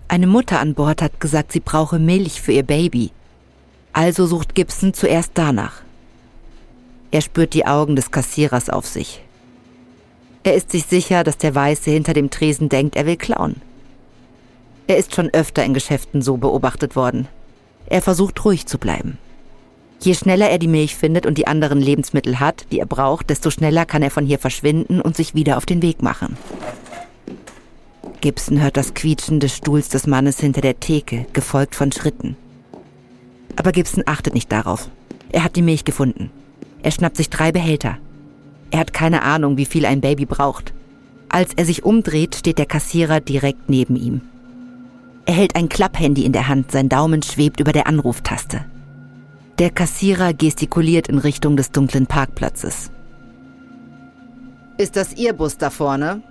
[0.09, 3.11] Eine Mutter an Bord hat gesagt, sie brauche Milch für ihr Baby.
[3.95, 5.86] Also sucht Gibson zuerst danach.
[7.11, 9.23] Er spürt die Augen des Kassierers auf sich.
[10.43, 13.57] Er ist sich sicher, dass der Weiße hinter dem Tresen denkt, er will klauen.
[14.87, 17.27] Er ist schon öfter in Geschäften so beobachtet worden.
[17.87, 19.19] Er versucht ruhig zu bleiben.
[20.01, 23.51] Je schneller er die Milch findet und die anderen Lebensmittel hat, die er braucht, desto
[23.51, 26.37] schneller kann er von hier verschwinden und sich wieder auf den Weg machen.
[28.21, 32.37] Gibson hört das Quietschen des Stuhls des Mannes hinter der Theke, gefolgt von Schritten.
[33.57, 34.89] Aber Gibson achtet nicht darauf.
[35.33, 36.31] Er hat die Milch gefunden.
[36.87, 37.99] Er schnappt sich drei Behälter.
[38.71, 40.73] Er hat keine Ahnung, wie viel ein Baby braucht.
[41.29, 44.21] Als er sich umdreht, steht der Kassierer direkt neben ihm.
[45.25, 48.65] Er hält ein Klapphandy in der Hand, sein Daumen schwebt über der Anruftaste.
[49.59, 52.93] Der Kassierer gestikuliert in Richtung des dunklen Parkplatzes.
[54.79, 56.23] Ist das Ihr Bus da vorne?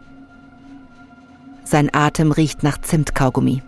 [1.66, 3.62] Sein Atem riecht nach Zimtkaugummi.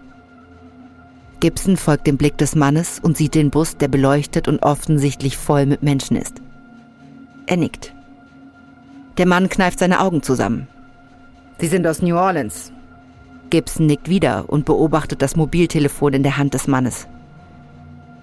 [1.41, 5.65] Gibson folgt dem Blick des Mannes und sieht den Bus, der beleuchtet und offensichtlich voll
[5.65, 6.41] mit Menschen ist.
[7.47, 7.93] Er nickt.
[9.17, 10.67] Der Mann kneift seine Augen zusammen.
[11.59, 12.73] Sie sind aus New Orleans.
[13.49, 17.07] Gibson nickt wieder und beobachtet das Mobiltelefon in der Hand des Mannes.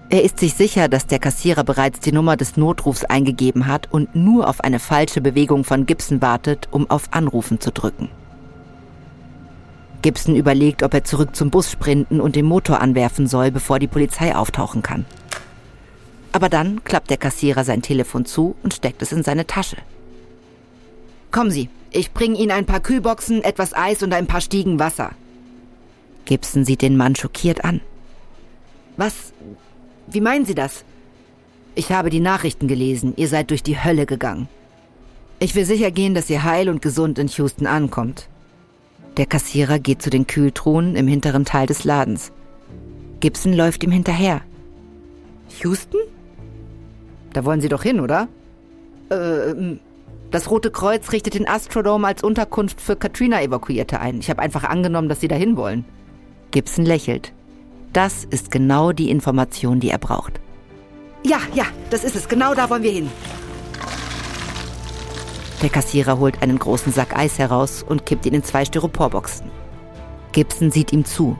[0.09, 4.15] Er ist sich sicher, dass der Kassierer bereits die Nummer des Notrufs eingegeben hat und
[4.15, 8.09] nur auf eine falsche Bewegung von Gibson wartet, um auf Anrufen zu drücken.
[10.03, 13.87] Gibson überlegt, ob er zurück zum Bus sprinten und den Motor anwerfen soll, bevor die
[13.87, 15.07] Polizei auftauchen kann.
[16.35, 19.77] Aber dann klappt der Kassierer sein Telefon zu und steckt es in seine Tasche.
[21.31, 25.11] Kommen Sie, ich bringe Ihnen ein paar Kühlboxen, etwas Eis und ein paar Stiegen Wasser.
[26.25, 27.79] Gibson sieht den Mann schockiert an.
[28.97, 29.31] Was?
[30.07, 30.83] Wie meinen Sie das?
[31.73, 34.49] Ich habe die Nachrichten gelesen, ihr seid durch die Hölle gegangen.
[35.39, 38.27] Ich will sicher gehen, dass ihr heil und gesund in Houston ankommt.
[39.15, 42.33] Der Kassierer geht zu den Kühltruhen im hinteren Teil des Ladens.
[43.21, 44.41] Gibson läuft ihm hinterher.
[45.63, 46.01] Houston?
[47.35, 48.29] Da wollen Sie doch hin, oder?
[49.09, 49.75] Äh,
[50.31, 54.19] das Rote Kreuz richtet den Astrodome als Unterkunft für Katrina-Evakuierte ein.
[54.19, 55.83] Ich habe einfach angenommen, dass Sie dahin wollen.
[56.51, 57.33] Gibson lächelt.
[57.91, 60.39] Das ist genau die Information, die er braucht.
[61.23, 62.29] Ja, ja, das ist es.
[62.29, 63.11] Genau da wollen wir hin.
[65.61, 69.51] Der Kassierer holt einen großen Sack Eis heraus und kippt ihn in zwei Styroporboxen.
[70.31, 71.37] Gibson sieht ihm zu,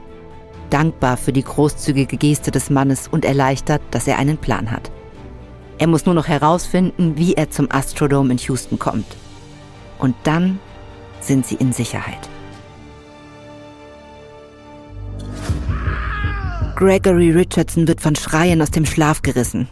[0.72, 4.92] dankbar für die großzügige Geste des Mannes und erleichtert, dass er einen Plan hat.
[5.78, 9.18] Er muss nur noch herausfinden, wie er zum Astrodome in Houston kommt.
[10.00, 10.60] Und dann
[11.20, 12.30] sind sie in Sicherheit.
[16.76, 19.70] Gregory Richardson wird von Schreien aus dem Schlaf gerissen.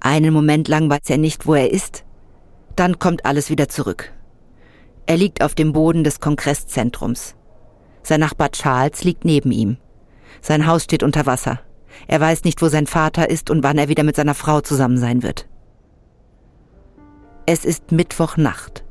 [0.00, 2.04] Einen Moment lang weiß er nicht, wo er ist,
[2.76, 4.12] dann kommt alles wieder zurück.
[5.06, 7.36] Er liegt auf dem Boden des Kongresszentrums.
[8.02, 9.78] Sein Nachbar Charles liegt neben ihm.
[10.42, 11.60] Sein Haus steht unter Wasser.
[12.06, 14.98] Er weiß nicht, wo sein Vater ist und wann er wieder mit seiner Frau zusammen
[14.98, 15.48] sein wird.
[17.46, 18.84] Es ist Mittwochnacht.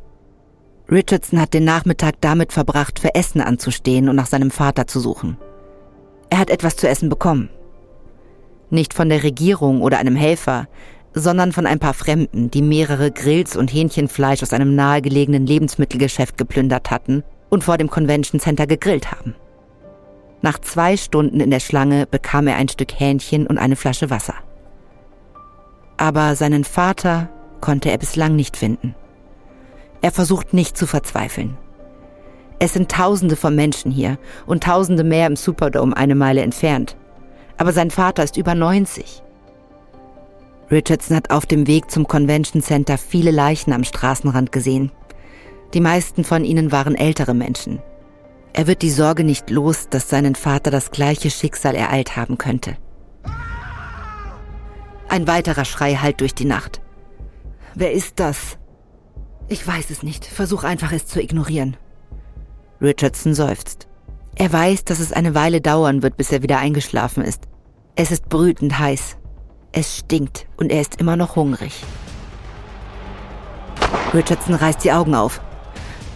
[0.92, 5.38] Richardson hat den Nachmittag damit verbracht, für Essen anzustehen und nach seinem Vater zu suchen.
[6.30, 7.50] Er hat etwas zu essen bekommen.
[8.70, 10.68] Nicht von der Regierung oder einem Helfer,
[11.14, 16.92] sondern von ein paar Fremden, die mehrere Grills und Hähnchenfleisch aus einem nahegelegenen Lebensmittelgeschäft geplündert
[16.92, 19.36] hatten und vor dem Convention Center gegrillt haben.
[20.44, 24.36] Nach zwei Stunden in der Schlange bekam er ein Stück Hähnchen und eine Flasche Wasser.
[25.96, 27.30] Aber seinen Vater
[27.62, 28.94] konnte er bislang nicht finden.
[30.02, 31.58] Er versucht nicht zu verzweifeln.
[32.60, 36.98] Es sind Tausende von Menschen hier und Tausende mehr im Superdome eine Meile entfernt.
[37.58, 39.24] Aber sein Vater ist über 90.
[40.70, 44.92] Richardson hat auf dem Weg zum Convention Center viele Leichen am Straßenrand gesehen.
[45.74, 47.80] Die meisten von ihnen waren ältere Menschen.
[48.54, 52.78] Er wird die Sorge nicht los, dass seinen Vater das gleiche Schicksal ereilt haben könnte.
[55.10, 56.80] Ein weiterer Schrei hallt durch die Nacht.
[57.74, 58.58] Wer ist das?
[59.48, 60.26] Ich weiß es nicht.
[60.26, 61.78] Versuch einfach es zu ignorieren.
[62.80, 63.88] Richardson seufzt.
[64.36, 67.44] Er weiß, dass es eine Weile dauern wird, bis er wieder eingeschlafen ist.
[67.96, 69.18] Es ist brütend heiß.
[69.72, 71.84] Es stinkt und er ist immer noch hungrig.
[74.14, 75.42] Richardson reißt die Augen auf.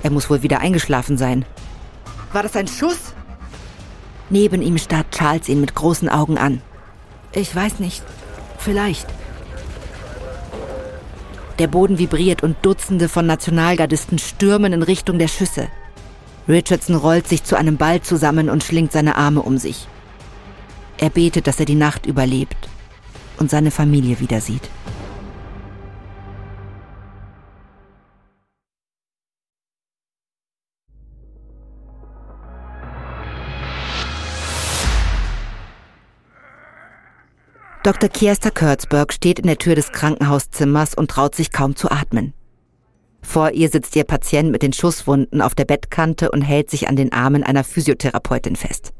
[0.04, 1.46] Er muss wohl wieder eingeschlafen sein.
[2.38, 3.16] War das ein Schuss?
[4.30, 6.62] Neben ihm starrt Charles ihn mit großen Augen an.
[7.32, 8.04] Ich weiß nicht.
[8.60, 9.08] Vielleicht.
[11.58, 15.68] Der Boden vibriert und Dutzende von Nationalgardisten stürmen in Richtung der Schüsse.
[16.48, 19.88] Richardson rollt sich zu einem Ball zusammen und schlingt seine Arme um sich.
[21.00, 22.70] Er betet, dass er die Nacht überlebt
[23.40, 24.70] und seine Familie wieder sieht.
[37.88, 38.10] Dr.
[38.10, 42.34] Kiesta Kurtzberg steht in der Tür des Krankenhauszimmers und traut sich kaum zu atmen.
[43.22, 46.98] Vor ihr sitzt ihr Patient mit den Schusswunden auf der Bettkante und hält sich an
[46.98, 48.92] den Armen einer Physiotherapeutin fest.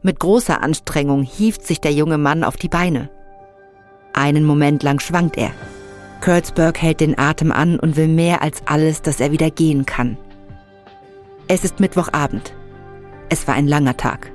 [0.00, 3.10] Mit großer Anstrengung hieft sich der junge Mann auf die Beine.
[4.14, 5.50] Einen Moment lang schwankt er.
[6.22, 10.16] Kurtzberg hält den Atem an und will mehr als alles, dass er wieder gehen kann.
[11.48, 12.54] Es ist Mittwochabend.
[13.28, 14.32] Es war ein langer Tag.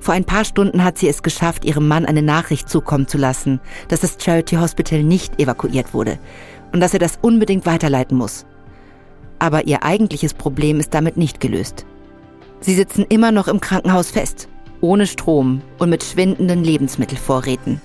[0.00, 3.60] Vor ein paar Stunden hat sie es geschafft, ihrem Mann eine Nachricht zukommen zu lassen,
[3.88, 6.18] dass das Charity Hospital nicht evakuiert wurde
[6.72, 8.46] und dass er das unbedingt weiterleiten muss.
[9.38, 11.86] Aber ihr eigentliches Problem ist damit nicht gelöst.
[12.60, 14.48] Sie sitzen immer noch im Krankenhaus fest,
[14.80, 17.80] ohne Strom und mit schwindenden Lebensmittelvorräten.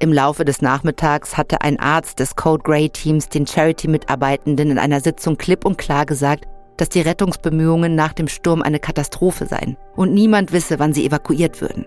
[0.00, 5.00] Im Laufe des Nachmittags hatte ein Arzt des Code Grey Teams den Charity-Mitarbeitenden in einer
[5.00, 6.46] Sitzung klipp und klar gesagt,
[6.78, 11.60] dass die Rettungsbemühungen nach dem Sturm eine Katastrophe seien und niemand wisse, wann sie evakuiert
[11.60, 11.84] würden.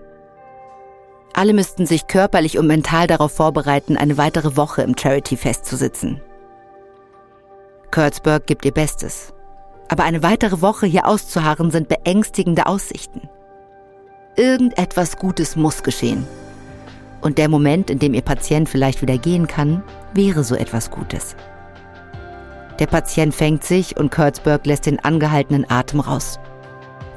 [1.34, 6.20] Alle müssten sich körperlich und mental darauf vorbereiten, eine weitere Woche im Charity festzusitzen.
[7.90, 9.32] Kurtzberg gibt ihr Bestes.
[9.88, 13.28] Aber eine weitere Woche hier auszuharren sind beängstigende Aussichten.
[14.36, 16.26] Irgendetwas Gutes muss geschehen.
[17.20, 19.82] Und der Moment, in dem ihr Patient vielleicht wieder gehen kann,
[20.14, 21.36] wäre so etwas Gutes.
[22.78, 26.38] Der Patient fängt sich und Kurtzberg lässt den angehaltenen Atem raus.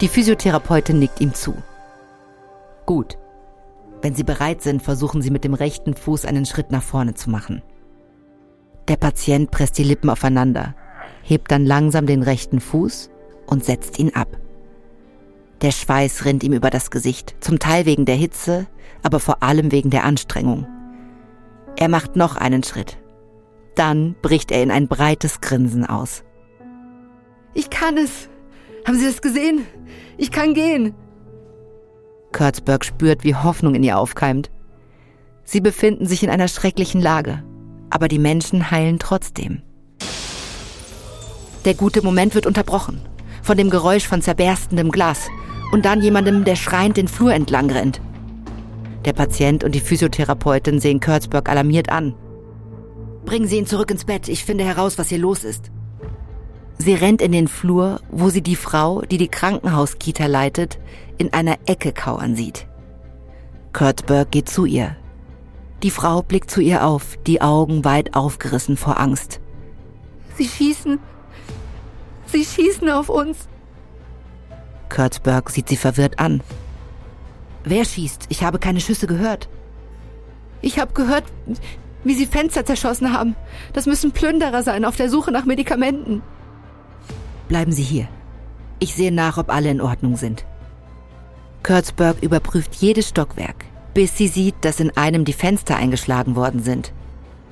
[0.02, 1.56] Die Physiotherapeutin nickt ihm zu.
[2.86, 3.18] Gut.
[4.02, 7.30] Wenn Sie bereit sind, versuchen Sie mit dem rechten Fuß einen Schritt nach vorne zu
[7.30, 7.64] machen.
[8.88, 10.76] Der Patient presst die Lippen aufeinander,
[11.24, 13.10] hebt dann langsam den rechten Fuß
[13.48, 14.28] und setzt ihn ab.
[15.62, 18.68] Der Schweiß rinnt ihm über das Gesicht, zum Teil wegen der Hitze,
[19.02, 20.68] aber vor allem wegen der Anstrengung.
[21.78, 22.98] Er macht noch einen Schritt.
[23.76, 26.24] Dann bricht er in ein breites Grinsen aus.
[27.54, 28.30] Ich kann es.
[28.86, 29.66] Haben Sie das gesehen?
[30.18, 30.94] Ich kann gehen.
[32.32, 34.52] Kurtzberg spürt, wie Hoffnung in ihr aufkeimt.
[35.44, 37.44] Sie befinden sich in einer schrecklichen Lage,
[37.90, 39.62] aber die Menschen heilen trotzdem.
[41.66, 43.02] Der gute Moment wird unterbrochen
[43.46, 45.28] von dem Geräusch von zerberstendem Glas
[45.72, 48.02] und dann jemandem, der schreiend den Flur entlang rennt.
[49.06, 52.16] Der Patient und die Physiotherapeutin sehen Kurtzberg alarmiert an.
[53.26, 55.72] Bringen Sie ihn zurück ins Bett, ich finde heraus, was hier los ist.
[56.78, 60.78] Sie rennt in den Flur, wo sie die Frau, die die Krankenhauskita leitet,
[61.18, 62.68] in einer Ecke kauern sieht.
[63.74, 64.96] Kurtzberg geht zu ihr.
[65.84, 69.40] Die Frau blickt zu ihr auf, die Augen weit aufgerissen vor Angst.
[70.36, 71.00] Sie schießen.
[72.28, 73.48] Sie schießen auf uns.
[74.90, 76.42] Kurtzberg sieht sie verwirrt an.
[77.64, 78.26] Wer schießt?
[78.30, 79.50] Ich habe keine Schüsse gehört.
[80.62, 81.26] Ich habe gehört,
[82.06, 83.36] wie sie Fenster zerschossen haben.
[83.74, 86.22] Das müssen Plünderer sein auf der Suche nach Medikamenten.
[87.50, 88.08] Bleiben Sie hier.
[88.80, 90.46] Ich sehe nach, ob alle in Ordnung sind.
[91.64, 96.94] Kurtzberg überprüft jedes Stockwerk, bis sie sieht, dass in einem die Fenster eingeschlagen worden sind.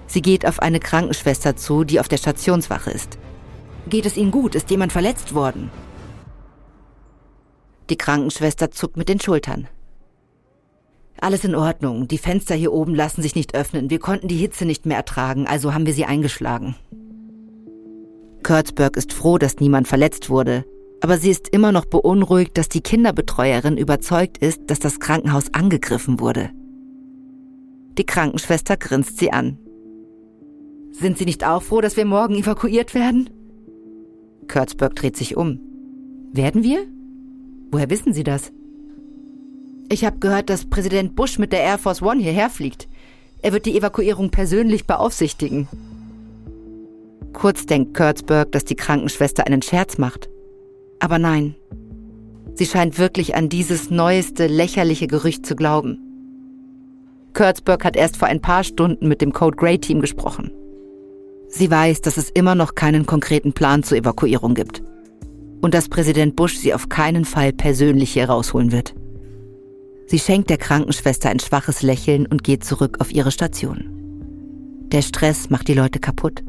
[0.05, 3.17] Sie geht auf eine Krankenschwester zu, die auf der Stationswache ist.
[3.89, 4.55] Geht es Ihnen gut?
[4.55, 5.71] Ist jemand verletzt worden?
[7.89, 9.67] Die Krankenschwester zuckt mit den Schultern.
[11.23, 12.09] Alles in Ordnung.
[12.09, 13.89] Die Fenster hier oben lassen sich nicht öffnen.
[13.89, 16.75] Wir konnten die Hitze nicht mehr ertragen, also haben wir sie eingeschlagen.
[18.43, 20.65] Kurtzberg ist froh, dass niemand verletzt wurde,
[20.99, 26.19] aber sie ist immer noch beunruhigt, dass die Kinderbetreuerin überzeugt ist, dass das Krankenhaus angegriffen
[26.19, 26.49] wurde.
[27.97, 29.57] Die Krankenschwester grinst sie an.
[30.91, 33.29] Sind Sie nicht auch froh, dass wir morgen evakuiert werden?
[34.51, 35.61] Kurtzberg dreht sich um.
[36.33, 36.85] Werden wir?
[37.71, 38.51] Woher wissen Sie das?
[39.93, 42.87] Ich habe gehört, dass Präsident Bush mit der Air Force One hierher fliegt.
[43.43, 45.67] Er wird die Evakuierung persönlich beaufsichtigen.
[47.31, 50.29] Kurz denkt Kurtzberg, dass die Krankenschwester einen Scherz macht.
[50.99, 51.53] Aber nein.
[52.55, 55.99] Sie scheint wirklich an dieses neueste, lächerliche Gerücht zu glauben.
[57.35, 60.51] Kurtzberg hat erst vor ein paar Stunden mit dem Code Grey Team gesprochen.
[61.49, 64.81] Sie weiß, dass es immer noch keinen konkreten Plan zur Evakuierung gibt.
[65.61, 68.95] Und dass Präsident Bush sie auf keinen Fall persönlich hier rausholen wird.
[70.05, 73.89] Sie schenkt der Krankenschwester ein schwaches Lächeln und geht zurück auf ihre Station.
[74.91, 76.43] Der Stress macht die Leute kaputt.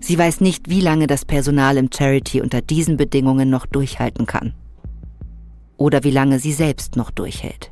[0.00, 4.54] Sie weiß nicht, wie lange das Personal im Charity unter diesen Bedingungen noch durchhalten kann.
[5.76, 7.70] Oder wie lange sie selbst noch durchhält.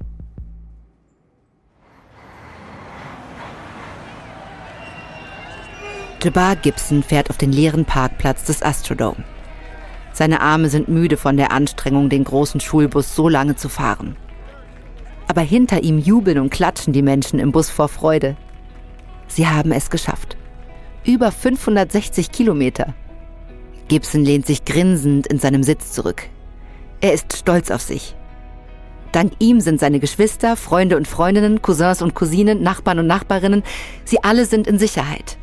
[6.23, 9.23] Jabbar Gibson fährt auf den leeren Parkplatz des Astrodome.
[10.13, 14.17] Seine Arme sind müde von der Anstrengung, den großen Schulbus so lange zu fahren.
[15.29, 18.37] Aber hinter ihm jubeln und klatschen die Menschen im Bus vor Freude.
[19.29, 20.37] Sie haben es geschafft.
[21.05, 22.95] Über 560 Kilometer.
[23.89, 26.29] Gibson lehnt sich grinsend in seinem Sitz zurück.
[27.01, 28.17] Er ist stolz auf sich.
[29.13, 33.63] Dank ihm sind seine Geschwister, Freunde und Freundinnen, Cousins und Cousinen, Nachbarn und Nachbarinnen,
[34.05, 35.39] sie alle sind in Sicherheit.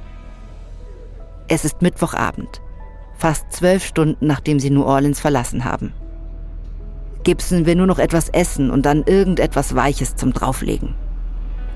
[1.47, 2.61] Es ist Mittwochabend,
[3.17, 5.93] fast zwölf Stunden nachdem sie New Orleans verlassen haben.
[7.23, 10.95] Gibson will nur noch etwas essen und dann irgendetwas Weiches zum Drauflegen.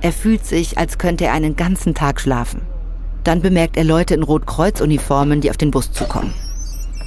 [0.02, 2.62] Er fühlt sich, als könnte er einen ganzen Tag schlafen.
[3.24, 6.34] Dann bemerkt er Leute in Rotkreuz-Uniformen, die auf den Bus zukommen.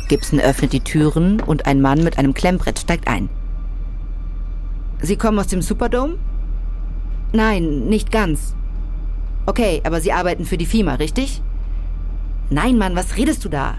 [0.09, 3.29] Gibson öffnet die Türen und ein Mann mit einem Klemmbrett steigt ein.
[5.01, 6.19] Sie kommen aus dem Superdome?
[7.33, 8.55] Nein, nicht ganz.
[9.47, 11.43] Okay, aber Sie arbeiten für die FIMA, richtig?
[12.51, 13.77] Nein, Mann, was redest du da?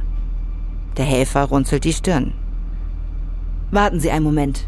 [0.98, 2.34] Der Helfer runzelt die Stirn.
[3.72, 4.68] Warten Sie einen Moment.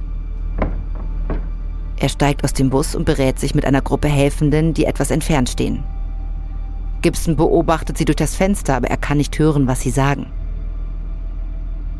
[1.97, 5.49] Er steigt aus dem Bus und berät sich mit einer Gruppe Helfenden, die etwas entfernt
[5.49, 5.83] stehen.
[7.01, 10.27] Gibson beobachtet sie durch das Fenster, aber er kann nicht hören, was sie sagen.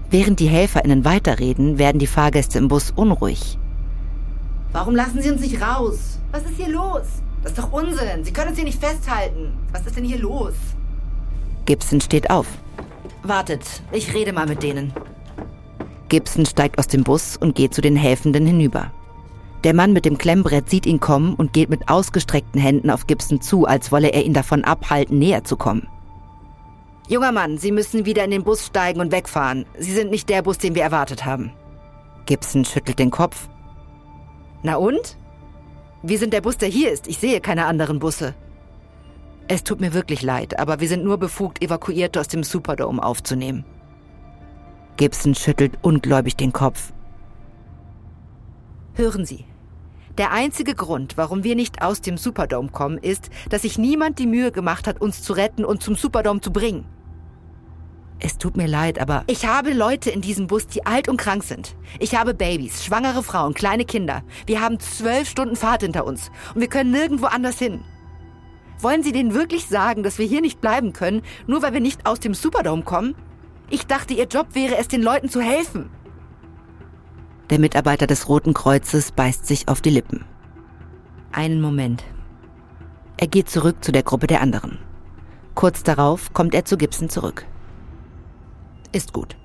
[0.09, 3.57] Während die HelferInnen weiterreden, werden die Fahrgäste im Bus unruhig.
[4.71, 6.19] Warum lassen Sie uns nicht raus?
[6.31, 7.03] Was ist hier los?
[7.43, 8.23] Das ist doch Unsinn.
[8.23, 9.53] Sie können uns hier nicht festhalten.
[9.73, 10.53] Was ist denn hier los?
[11.65, 12.47] Gibson steht auf.
[13.23, 14.93] Wartet, ich rede mal mit denen.
[16.09, 18.91] Gibson steigt aus dem Bus und geht zu den Helfenden hinüber.
[19.63, 23.41] Der Mann mit dem Klemmbrett sieht ihn kommen und geht mit ausgestreckten Händen auf Gibson
[23.41, 25.87] zu, als wolle er ihn davon abhalten, näher zu kommen.
[27.07, 29.65] Junger Mann, Sie müssen wieder in den Bus steigen und wegfahren.
[29.77, 31.51] Sie sind nicht der Bus, den wir erwartet haben.
[32.25, 33.47] Gibson schüttelt den Kopf.
[34.63, 35.17] Na und?
[36.01, 37.07] Wir sind der Bus, der hier ist.
[37.07, 38.33] Ich sehe keine anderen Busse.
[39.47, 43.65] Es tut mir wirklich leid, aber wir sind nur befugt, Evakuierte aus dem Superdome aufzunehmen.
[44.97, 46.93] Gibson schüttelt ungläubig den Kopf.
[48.93, 49.45] Hören Sie.
[50.17, 54.27] Der einzige Grund, warum wir nicht aus dem Superdome kommen, ist, dass sich niemand die
[54.27, 56.85] Mühe gemacht hat, uns zu retten und zum Superdome zu bringen.
[58.19, 59.23] Es tut mir leid, aber...
[59.25, 61.75] Ich habe Leute in diesem Bus, die alt und krank sind.
[61.99, 64.23] Ich habe Babys, schwangere Frauen, kleine Kinder.
[64.45, 67.83] Wir haben zwölf Stunden Fahrt hinter uns und wir können nirgendwo anders hin.
[68.79, 72.05] Wollen Sie denen wirklich sagen, dass wir hier nicht bleiben können, nur weil wir nicht
[72.05, 73.15] aus dem Superdome kommen?
[73.69, 75.89] Ich dachte, Ihr Job wäre es, den Leuten zu helfen.
[77.49, 80.25] Der Mitarbeiter des Roten Kreuzes beißt sich auf die Lippen.
[81.31, 82.03] Einen Moment.
[83.17, 84.79] Er geht zurück zu der Gruppe der anderen.
[85.55, 87.45] Kurz darauf kommt er zu Gibson zurück.
[88.91, 89.35] Ist gut.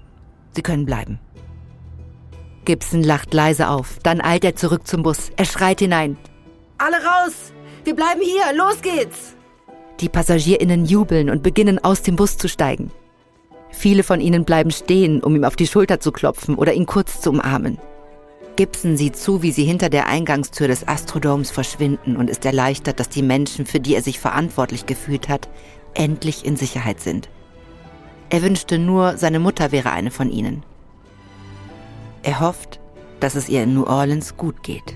[0.52, 1.18] Sie können bleiben.
[2.64, 5.30] Gibson lacht leise auf, dann eilt er zurück zum Bus.
[5.36, 6.18] Er schreit hinein.
[6.78, 7.52] Alle raus!
[7.84, 8.54] Wir bleiben hier!
[8.54, 9.34] Los geht's!
[10.00, 12.90] Die PassagierInnen jubeln und beginnen aus dem Bus zu steigen.
[13.70, 17.20] Viele von ihnen bleiben stehen, um ihm auf die Schulter zu klopfen oder ihn kurz
[17.20, 17.78] zu umarmen.
[18.56, 23.08] Gibson sieht zu, wie sie hinter der Eingangstür des Astrodoms verschwinden und ist erleichtert, dass
[23.08, 25.48] die Menschen, für die er sich verantwortlich gefühlt hat,
[25.94, 27.28] endlich in Sicherheit sind.
[28.30, 30.64] Er wünschte nur, seine Mutter wäre eine von ihnen.
[32.22, 32.80] Er hofft,
[33.20, 34.94] dass es ihr in New Orleans gut geht.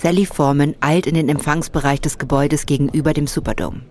[0.00, 3.82] Sally Foreman eilt in den Empfangsbereich des Gebäudes gegenüber dem Superdome.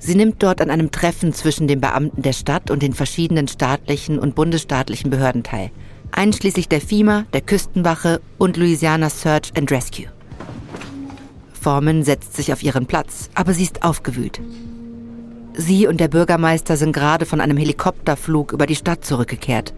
[0.00, 4.18] Sie nimmt dort an einem Treffen zwischen den Beamten der Stadt und den verschiedenen staatlichen
[4.18, 5.70] und bundesstaatlichen Behörden teil,
[6.10, 10.06] einschließlich der FEMA, der Küstenwache und Louisiana Search and Rescue.
[11.52, 14.40] Foreman setzt sich auf ihren Platz, aber sie ist aufgewühlt.
[15.54, 19.72] Sie und der Bürgermeister sind gerade von einem Helikopterflug über die Stadt zurückgekehrt.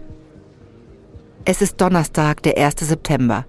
[1.45, 2.79] Es ist Donnerstag, der 1.
[2.79, 3.45] September,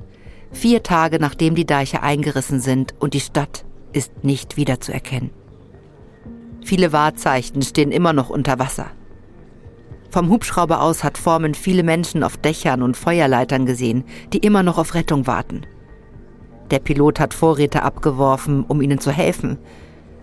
[0.50, 5.30] vier Tage nachdem die Deiche eingerissen sind und die Stadt ist nicht wiederzuerkennen.
[6.64, 8.86] Viele Wahrzeichen stehen immer noch unter Wasser.
[10.10, 14.76] Vom Hubschrauber aus hat Formen viele Menschen auf Dächern und Feuerleitern gesehen, die immer noch
[14.76, 15.62] auf Rettung warten.
[16.70, 19.58] Der Pilot hat Vorräte abgeworfen, um ihnen zu helfen.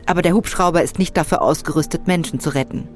[0.05, 2.87] Aber der Hubschrauber ist nicht dafür ausgerüstet, Menschen zu retten.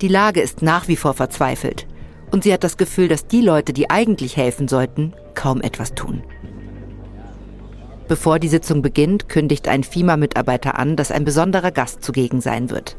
[0.00, 1.86] Die Lage ist nach wie vor verzweifelt.
[2.30, 6.22] Und sie hat das Gefühl, dass die Leute, die eigentlich helfen sollten, kaum etwas tun.
[8.08, 12.96] Bevor die Sitzung beginnt, kündigt ein FIMA-Mitarbeiter an, dass ein besonderer Gast zugegen sein wird.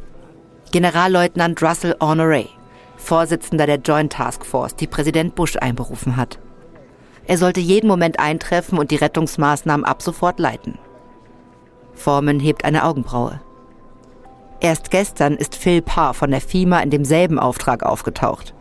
[0.71, 2.47] Generalleutnant Russell Honoré,
[2.95, 6.37] Vorsitzender der Joint Task Force, die Präsident Bush einberufen hat.
[7.25, 10.77] Er sollte jeden Moment eintreffen und die Rettungsmaßnahmen ab sofort leiten.
[11.93, 13.41] Foreman hebt eine Augenbraue.
[14.59, 18.53] Erst gestern ist Phil Parr von der FIMA in demselben Auftrag aufgetaucht.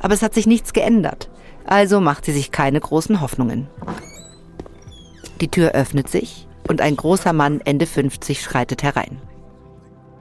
[0.00, 1.30] Aber es hat sich nichts geändert,
[1.64, 3.68] also macht sie sich keine großen Hoffnungen.
[5.40, 9.20] Die Tür öffnet sich und ein großer Mann Ende 50 schreitet herein.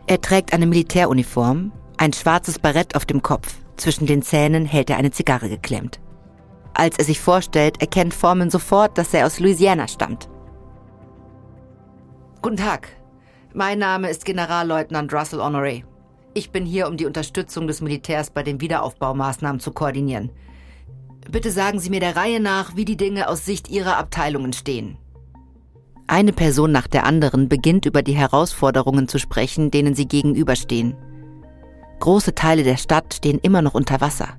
[0.07, 4.97] Er trägt eine Militäruniform, ein schwarzes Barett auf dem Kopf, zwischen den Zähnen hält er
[4.97, 5.99] eine Zigarre geklemmt.
[6.73, 10.29] Als er sich vorstellt, erkennt Foreman sofort, dass er aus Louisiana stammt.
[12.41, 12.87] Guten Tag.
[13.53, 15.83] Mein Name ist Generalleutnant Russell Honoré.
[16.39, 20.29] Ich bin hier, um die Unterstützung des Militärs bei den Wiederaufbaumaßnahmen zu koordinieren.
[21.29, 24.97] Bitte sagen Sie mir der Reihe nach, wie die Dinge aus Sicht Ihrer Abteilungen stehen.
[26.07, 30.95] Eine Person nach der anderen beginnt über die Herausforderungen zu sprechen, denen sie gegenüberstehen.
[31.99, 34.29] Große Teile der Stadt stehen immer noch unter Wasser.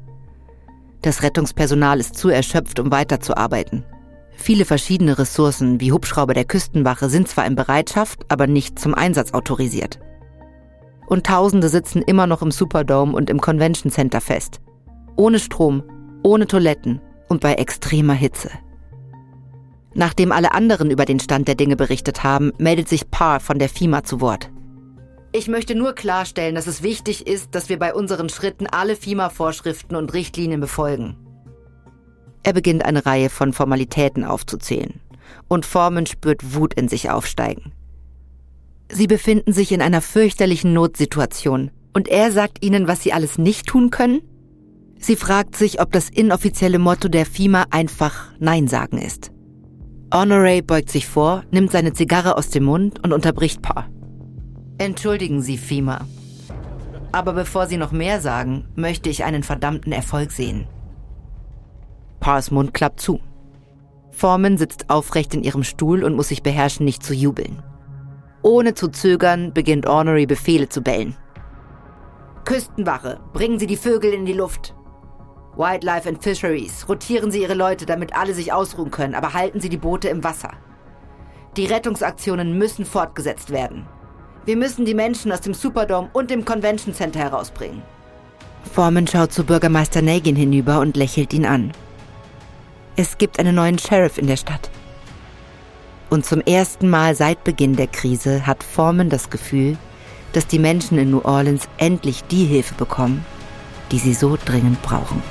[1.02, 3.84] Das Rettungspersonal ist zu erschöpft, um weiterzuarbeiten.
[4.36, 9.34] Viele verschiedene Ressourcen wie Hubschrauber der Küstenwache sind zwar in Bereitschaft, aber nicht zum Einsatz
[9.34, 10.00] autorisiert.
[11.10, 14.60] Und Tausende sitzen immer noch im Superdome und im Convention Center fest.
[15.16, 15.82] Ohne Strom,
[16.22, 18.48] ohne Toiletten und bei extremer Hitze.
[19.92, 23.68] Nachdem alle anderen über den Stand der Dinge berichtet haben, meldet sich Parr von der
[23.68, 24.52] FIMA zu Wort.
[25.32, 29.96] Ich möchte nur klarstellen, dass es wichtig ist, dass wir bei unseren Schritten alle FIMA-Vorschriften
[29.96, 31.16] und Richtlinien befolgen.
[32.44, 35.00] Er beginnt eine Reihe von Formalitäten aufzuzählen.
[35.48, 37.72] Und Forman spürt Wut in sich aufsteigen.
[38.92, 41.70] Sie befinden sich in einer fürchterlichen Notsituation.
[41.92, 44.22] Und er sagt ihnen, was sie alles nicht tun können?
[44.98, 49.32] Sie fragt sich, ob das inoffizielle Motto der FIMA einfach Nein sagen ist.
[50.12, 53.88] Honoré beugt sich vor, nimmt seine Zigarre aus dem Mund und unterbricht Paar.
[54.78, 56.06] Entschuldigen Sie, FIMA.
[57.12, 60.66] Aber bevor Sie noch mehr sagen, möchte ich einen verdammten Erfolg sehen.
[62.18, 63.20] Pars Mund klappt zu.
[64.10, 67.62] Foreman sitzt aufrecht in ihrem Stuhl und muss sich beherrschen, nicht zu jubeln.
[68.42, 71.16] Ohne zu zögern beginnt Ornery Befehle zu bellen.
[72.44, 74.74] Küstenwache, bringen Sie die Vögel in die Luft.
[75.56, 79.68] Wildlife and Fisheries, rotieren Sie Ihre Leute, damit alle sich ausruhen können, aber halten Sie
[79.68, 80.52] die Boote im Wasser.
[81.56, 83.86] Die Rettungsaktionen müssen fortgesetzt werden.
[84.46, 87.82] Wir müssen die Menschen aus dem Superdome und dem Convention Center herausbringen.
[88.72, 91.72] Foreman schaut zu Bürgermeister Nagin hinüber und lächelt ihn an.
[92.96, 94.70] Es gibt einen neuen Sheriff in der Stadt.
[96.10, 99.78] Und zum ersten Mal seit Beginn der Krise hat Foreman das Gefühl,
[100.32, 103.24] dass die Menschen in New Orleans endlich die Hilfe bekommen,
[103.92, 105.22] die sie so dringend brauchen.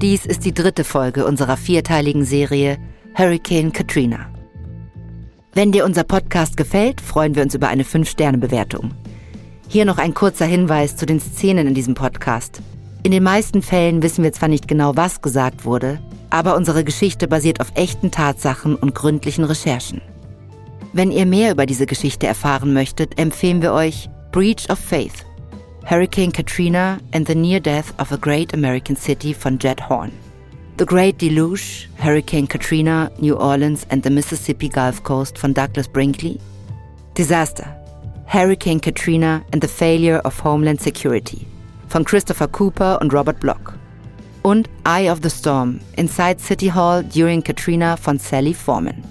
[0.00, 2.78] Dies ist die dritte Folge unserer vierteiligen Serie
[3.14, 4.32] Hurricane Katrina.
[5.52, 8.94] Wenn dir unser Podcast gefällt, freuen wir uns über eine 5-Sterne-Bewertung.
[9.70, 12.62] Hier noch ein kurzer Hinweis zu den Szenen in diesem Podcast.
[13.02, 16.00] In den meisten Fällen wissen wir zwar nicht genau, was gesagt wurde,
[16.30, 20.00] aber unsere Geschichte basiert auf echten Tatsachen und gründlichen Recherchen.
[20.94, 25.26] Wenn ihr mehr über diese Geschichte erfahren möchtet, empfehlen wir euch Breach of Faith
[25.84, 30.12] Hurricane Katrina and the Near Death of a Great American City von Jed Horn.
[30.78, 36.38] The Great Deluge, Hurricane Katrina, New Orleans and the Mississippi Gulf Coast von Douglas Brinkley.
[37.14, 37.77] Disaster,
[38.30, 41.46] Hurricane Katrina and the Failure of Homeland Security
[41.88, 43.72] von Christopher Cooper und Robert Block.
[44.42, 49.02] Und Eye of the Storm, Inside City Hall During Katrina von Sally Foreman.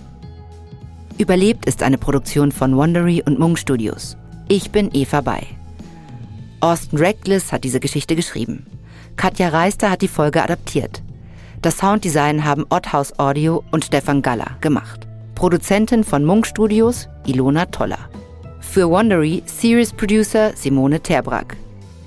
[1.17, 4.15] Überlebt ist eine Produktion von Wondery und Mung Studios.
[4.49, 5.47] Ich bin Eva Bay.
[6.59, 8.67] Austin Reckless hat diese Geschichte geschrieben.
[9.15, 11.01] Katja Reister hat die Folge adaptiert.
[11.63, 15.07] Das Sounddesign haben Otthaus Audio und Stefan Galler gemacht.
[15.33, 18.09] Produzentin von Munk Studios Ilona Toller.
[18.69, 21.57] Für Wondery Series Producer Simone Terbrack.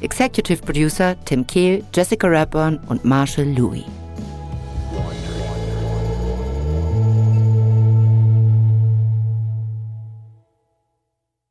[0.03, 3.85] Executive Producer Tim Kehl, Jessica Rapburn und Marshall Louis.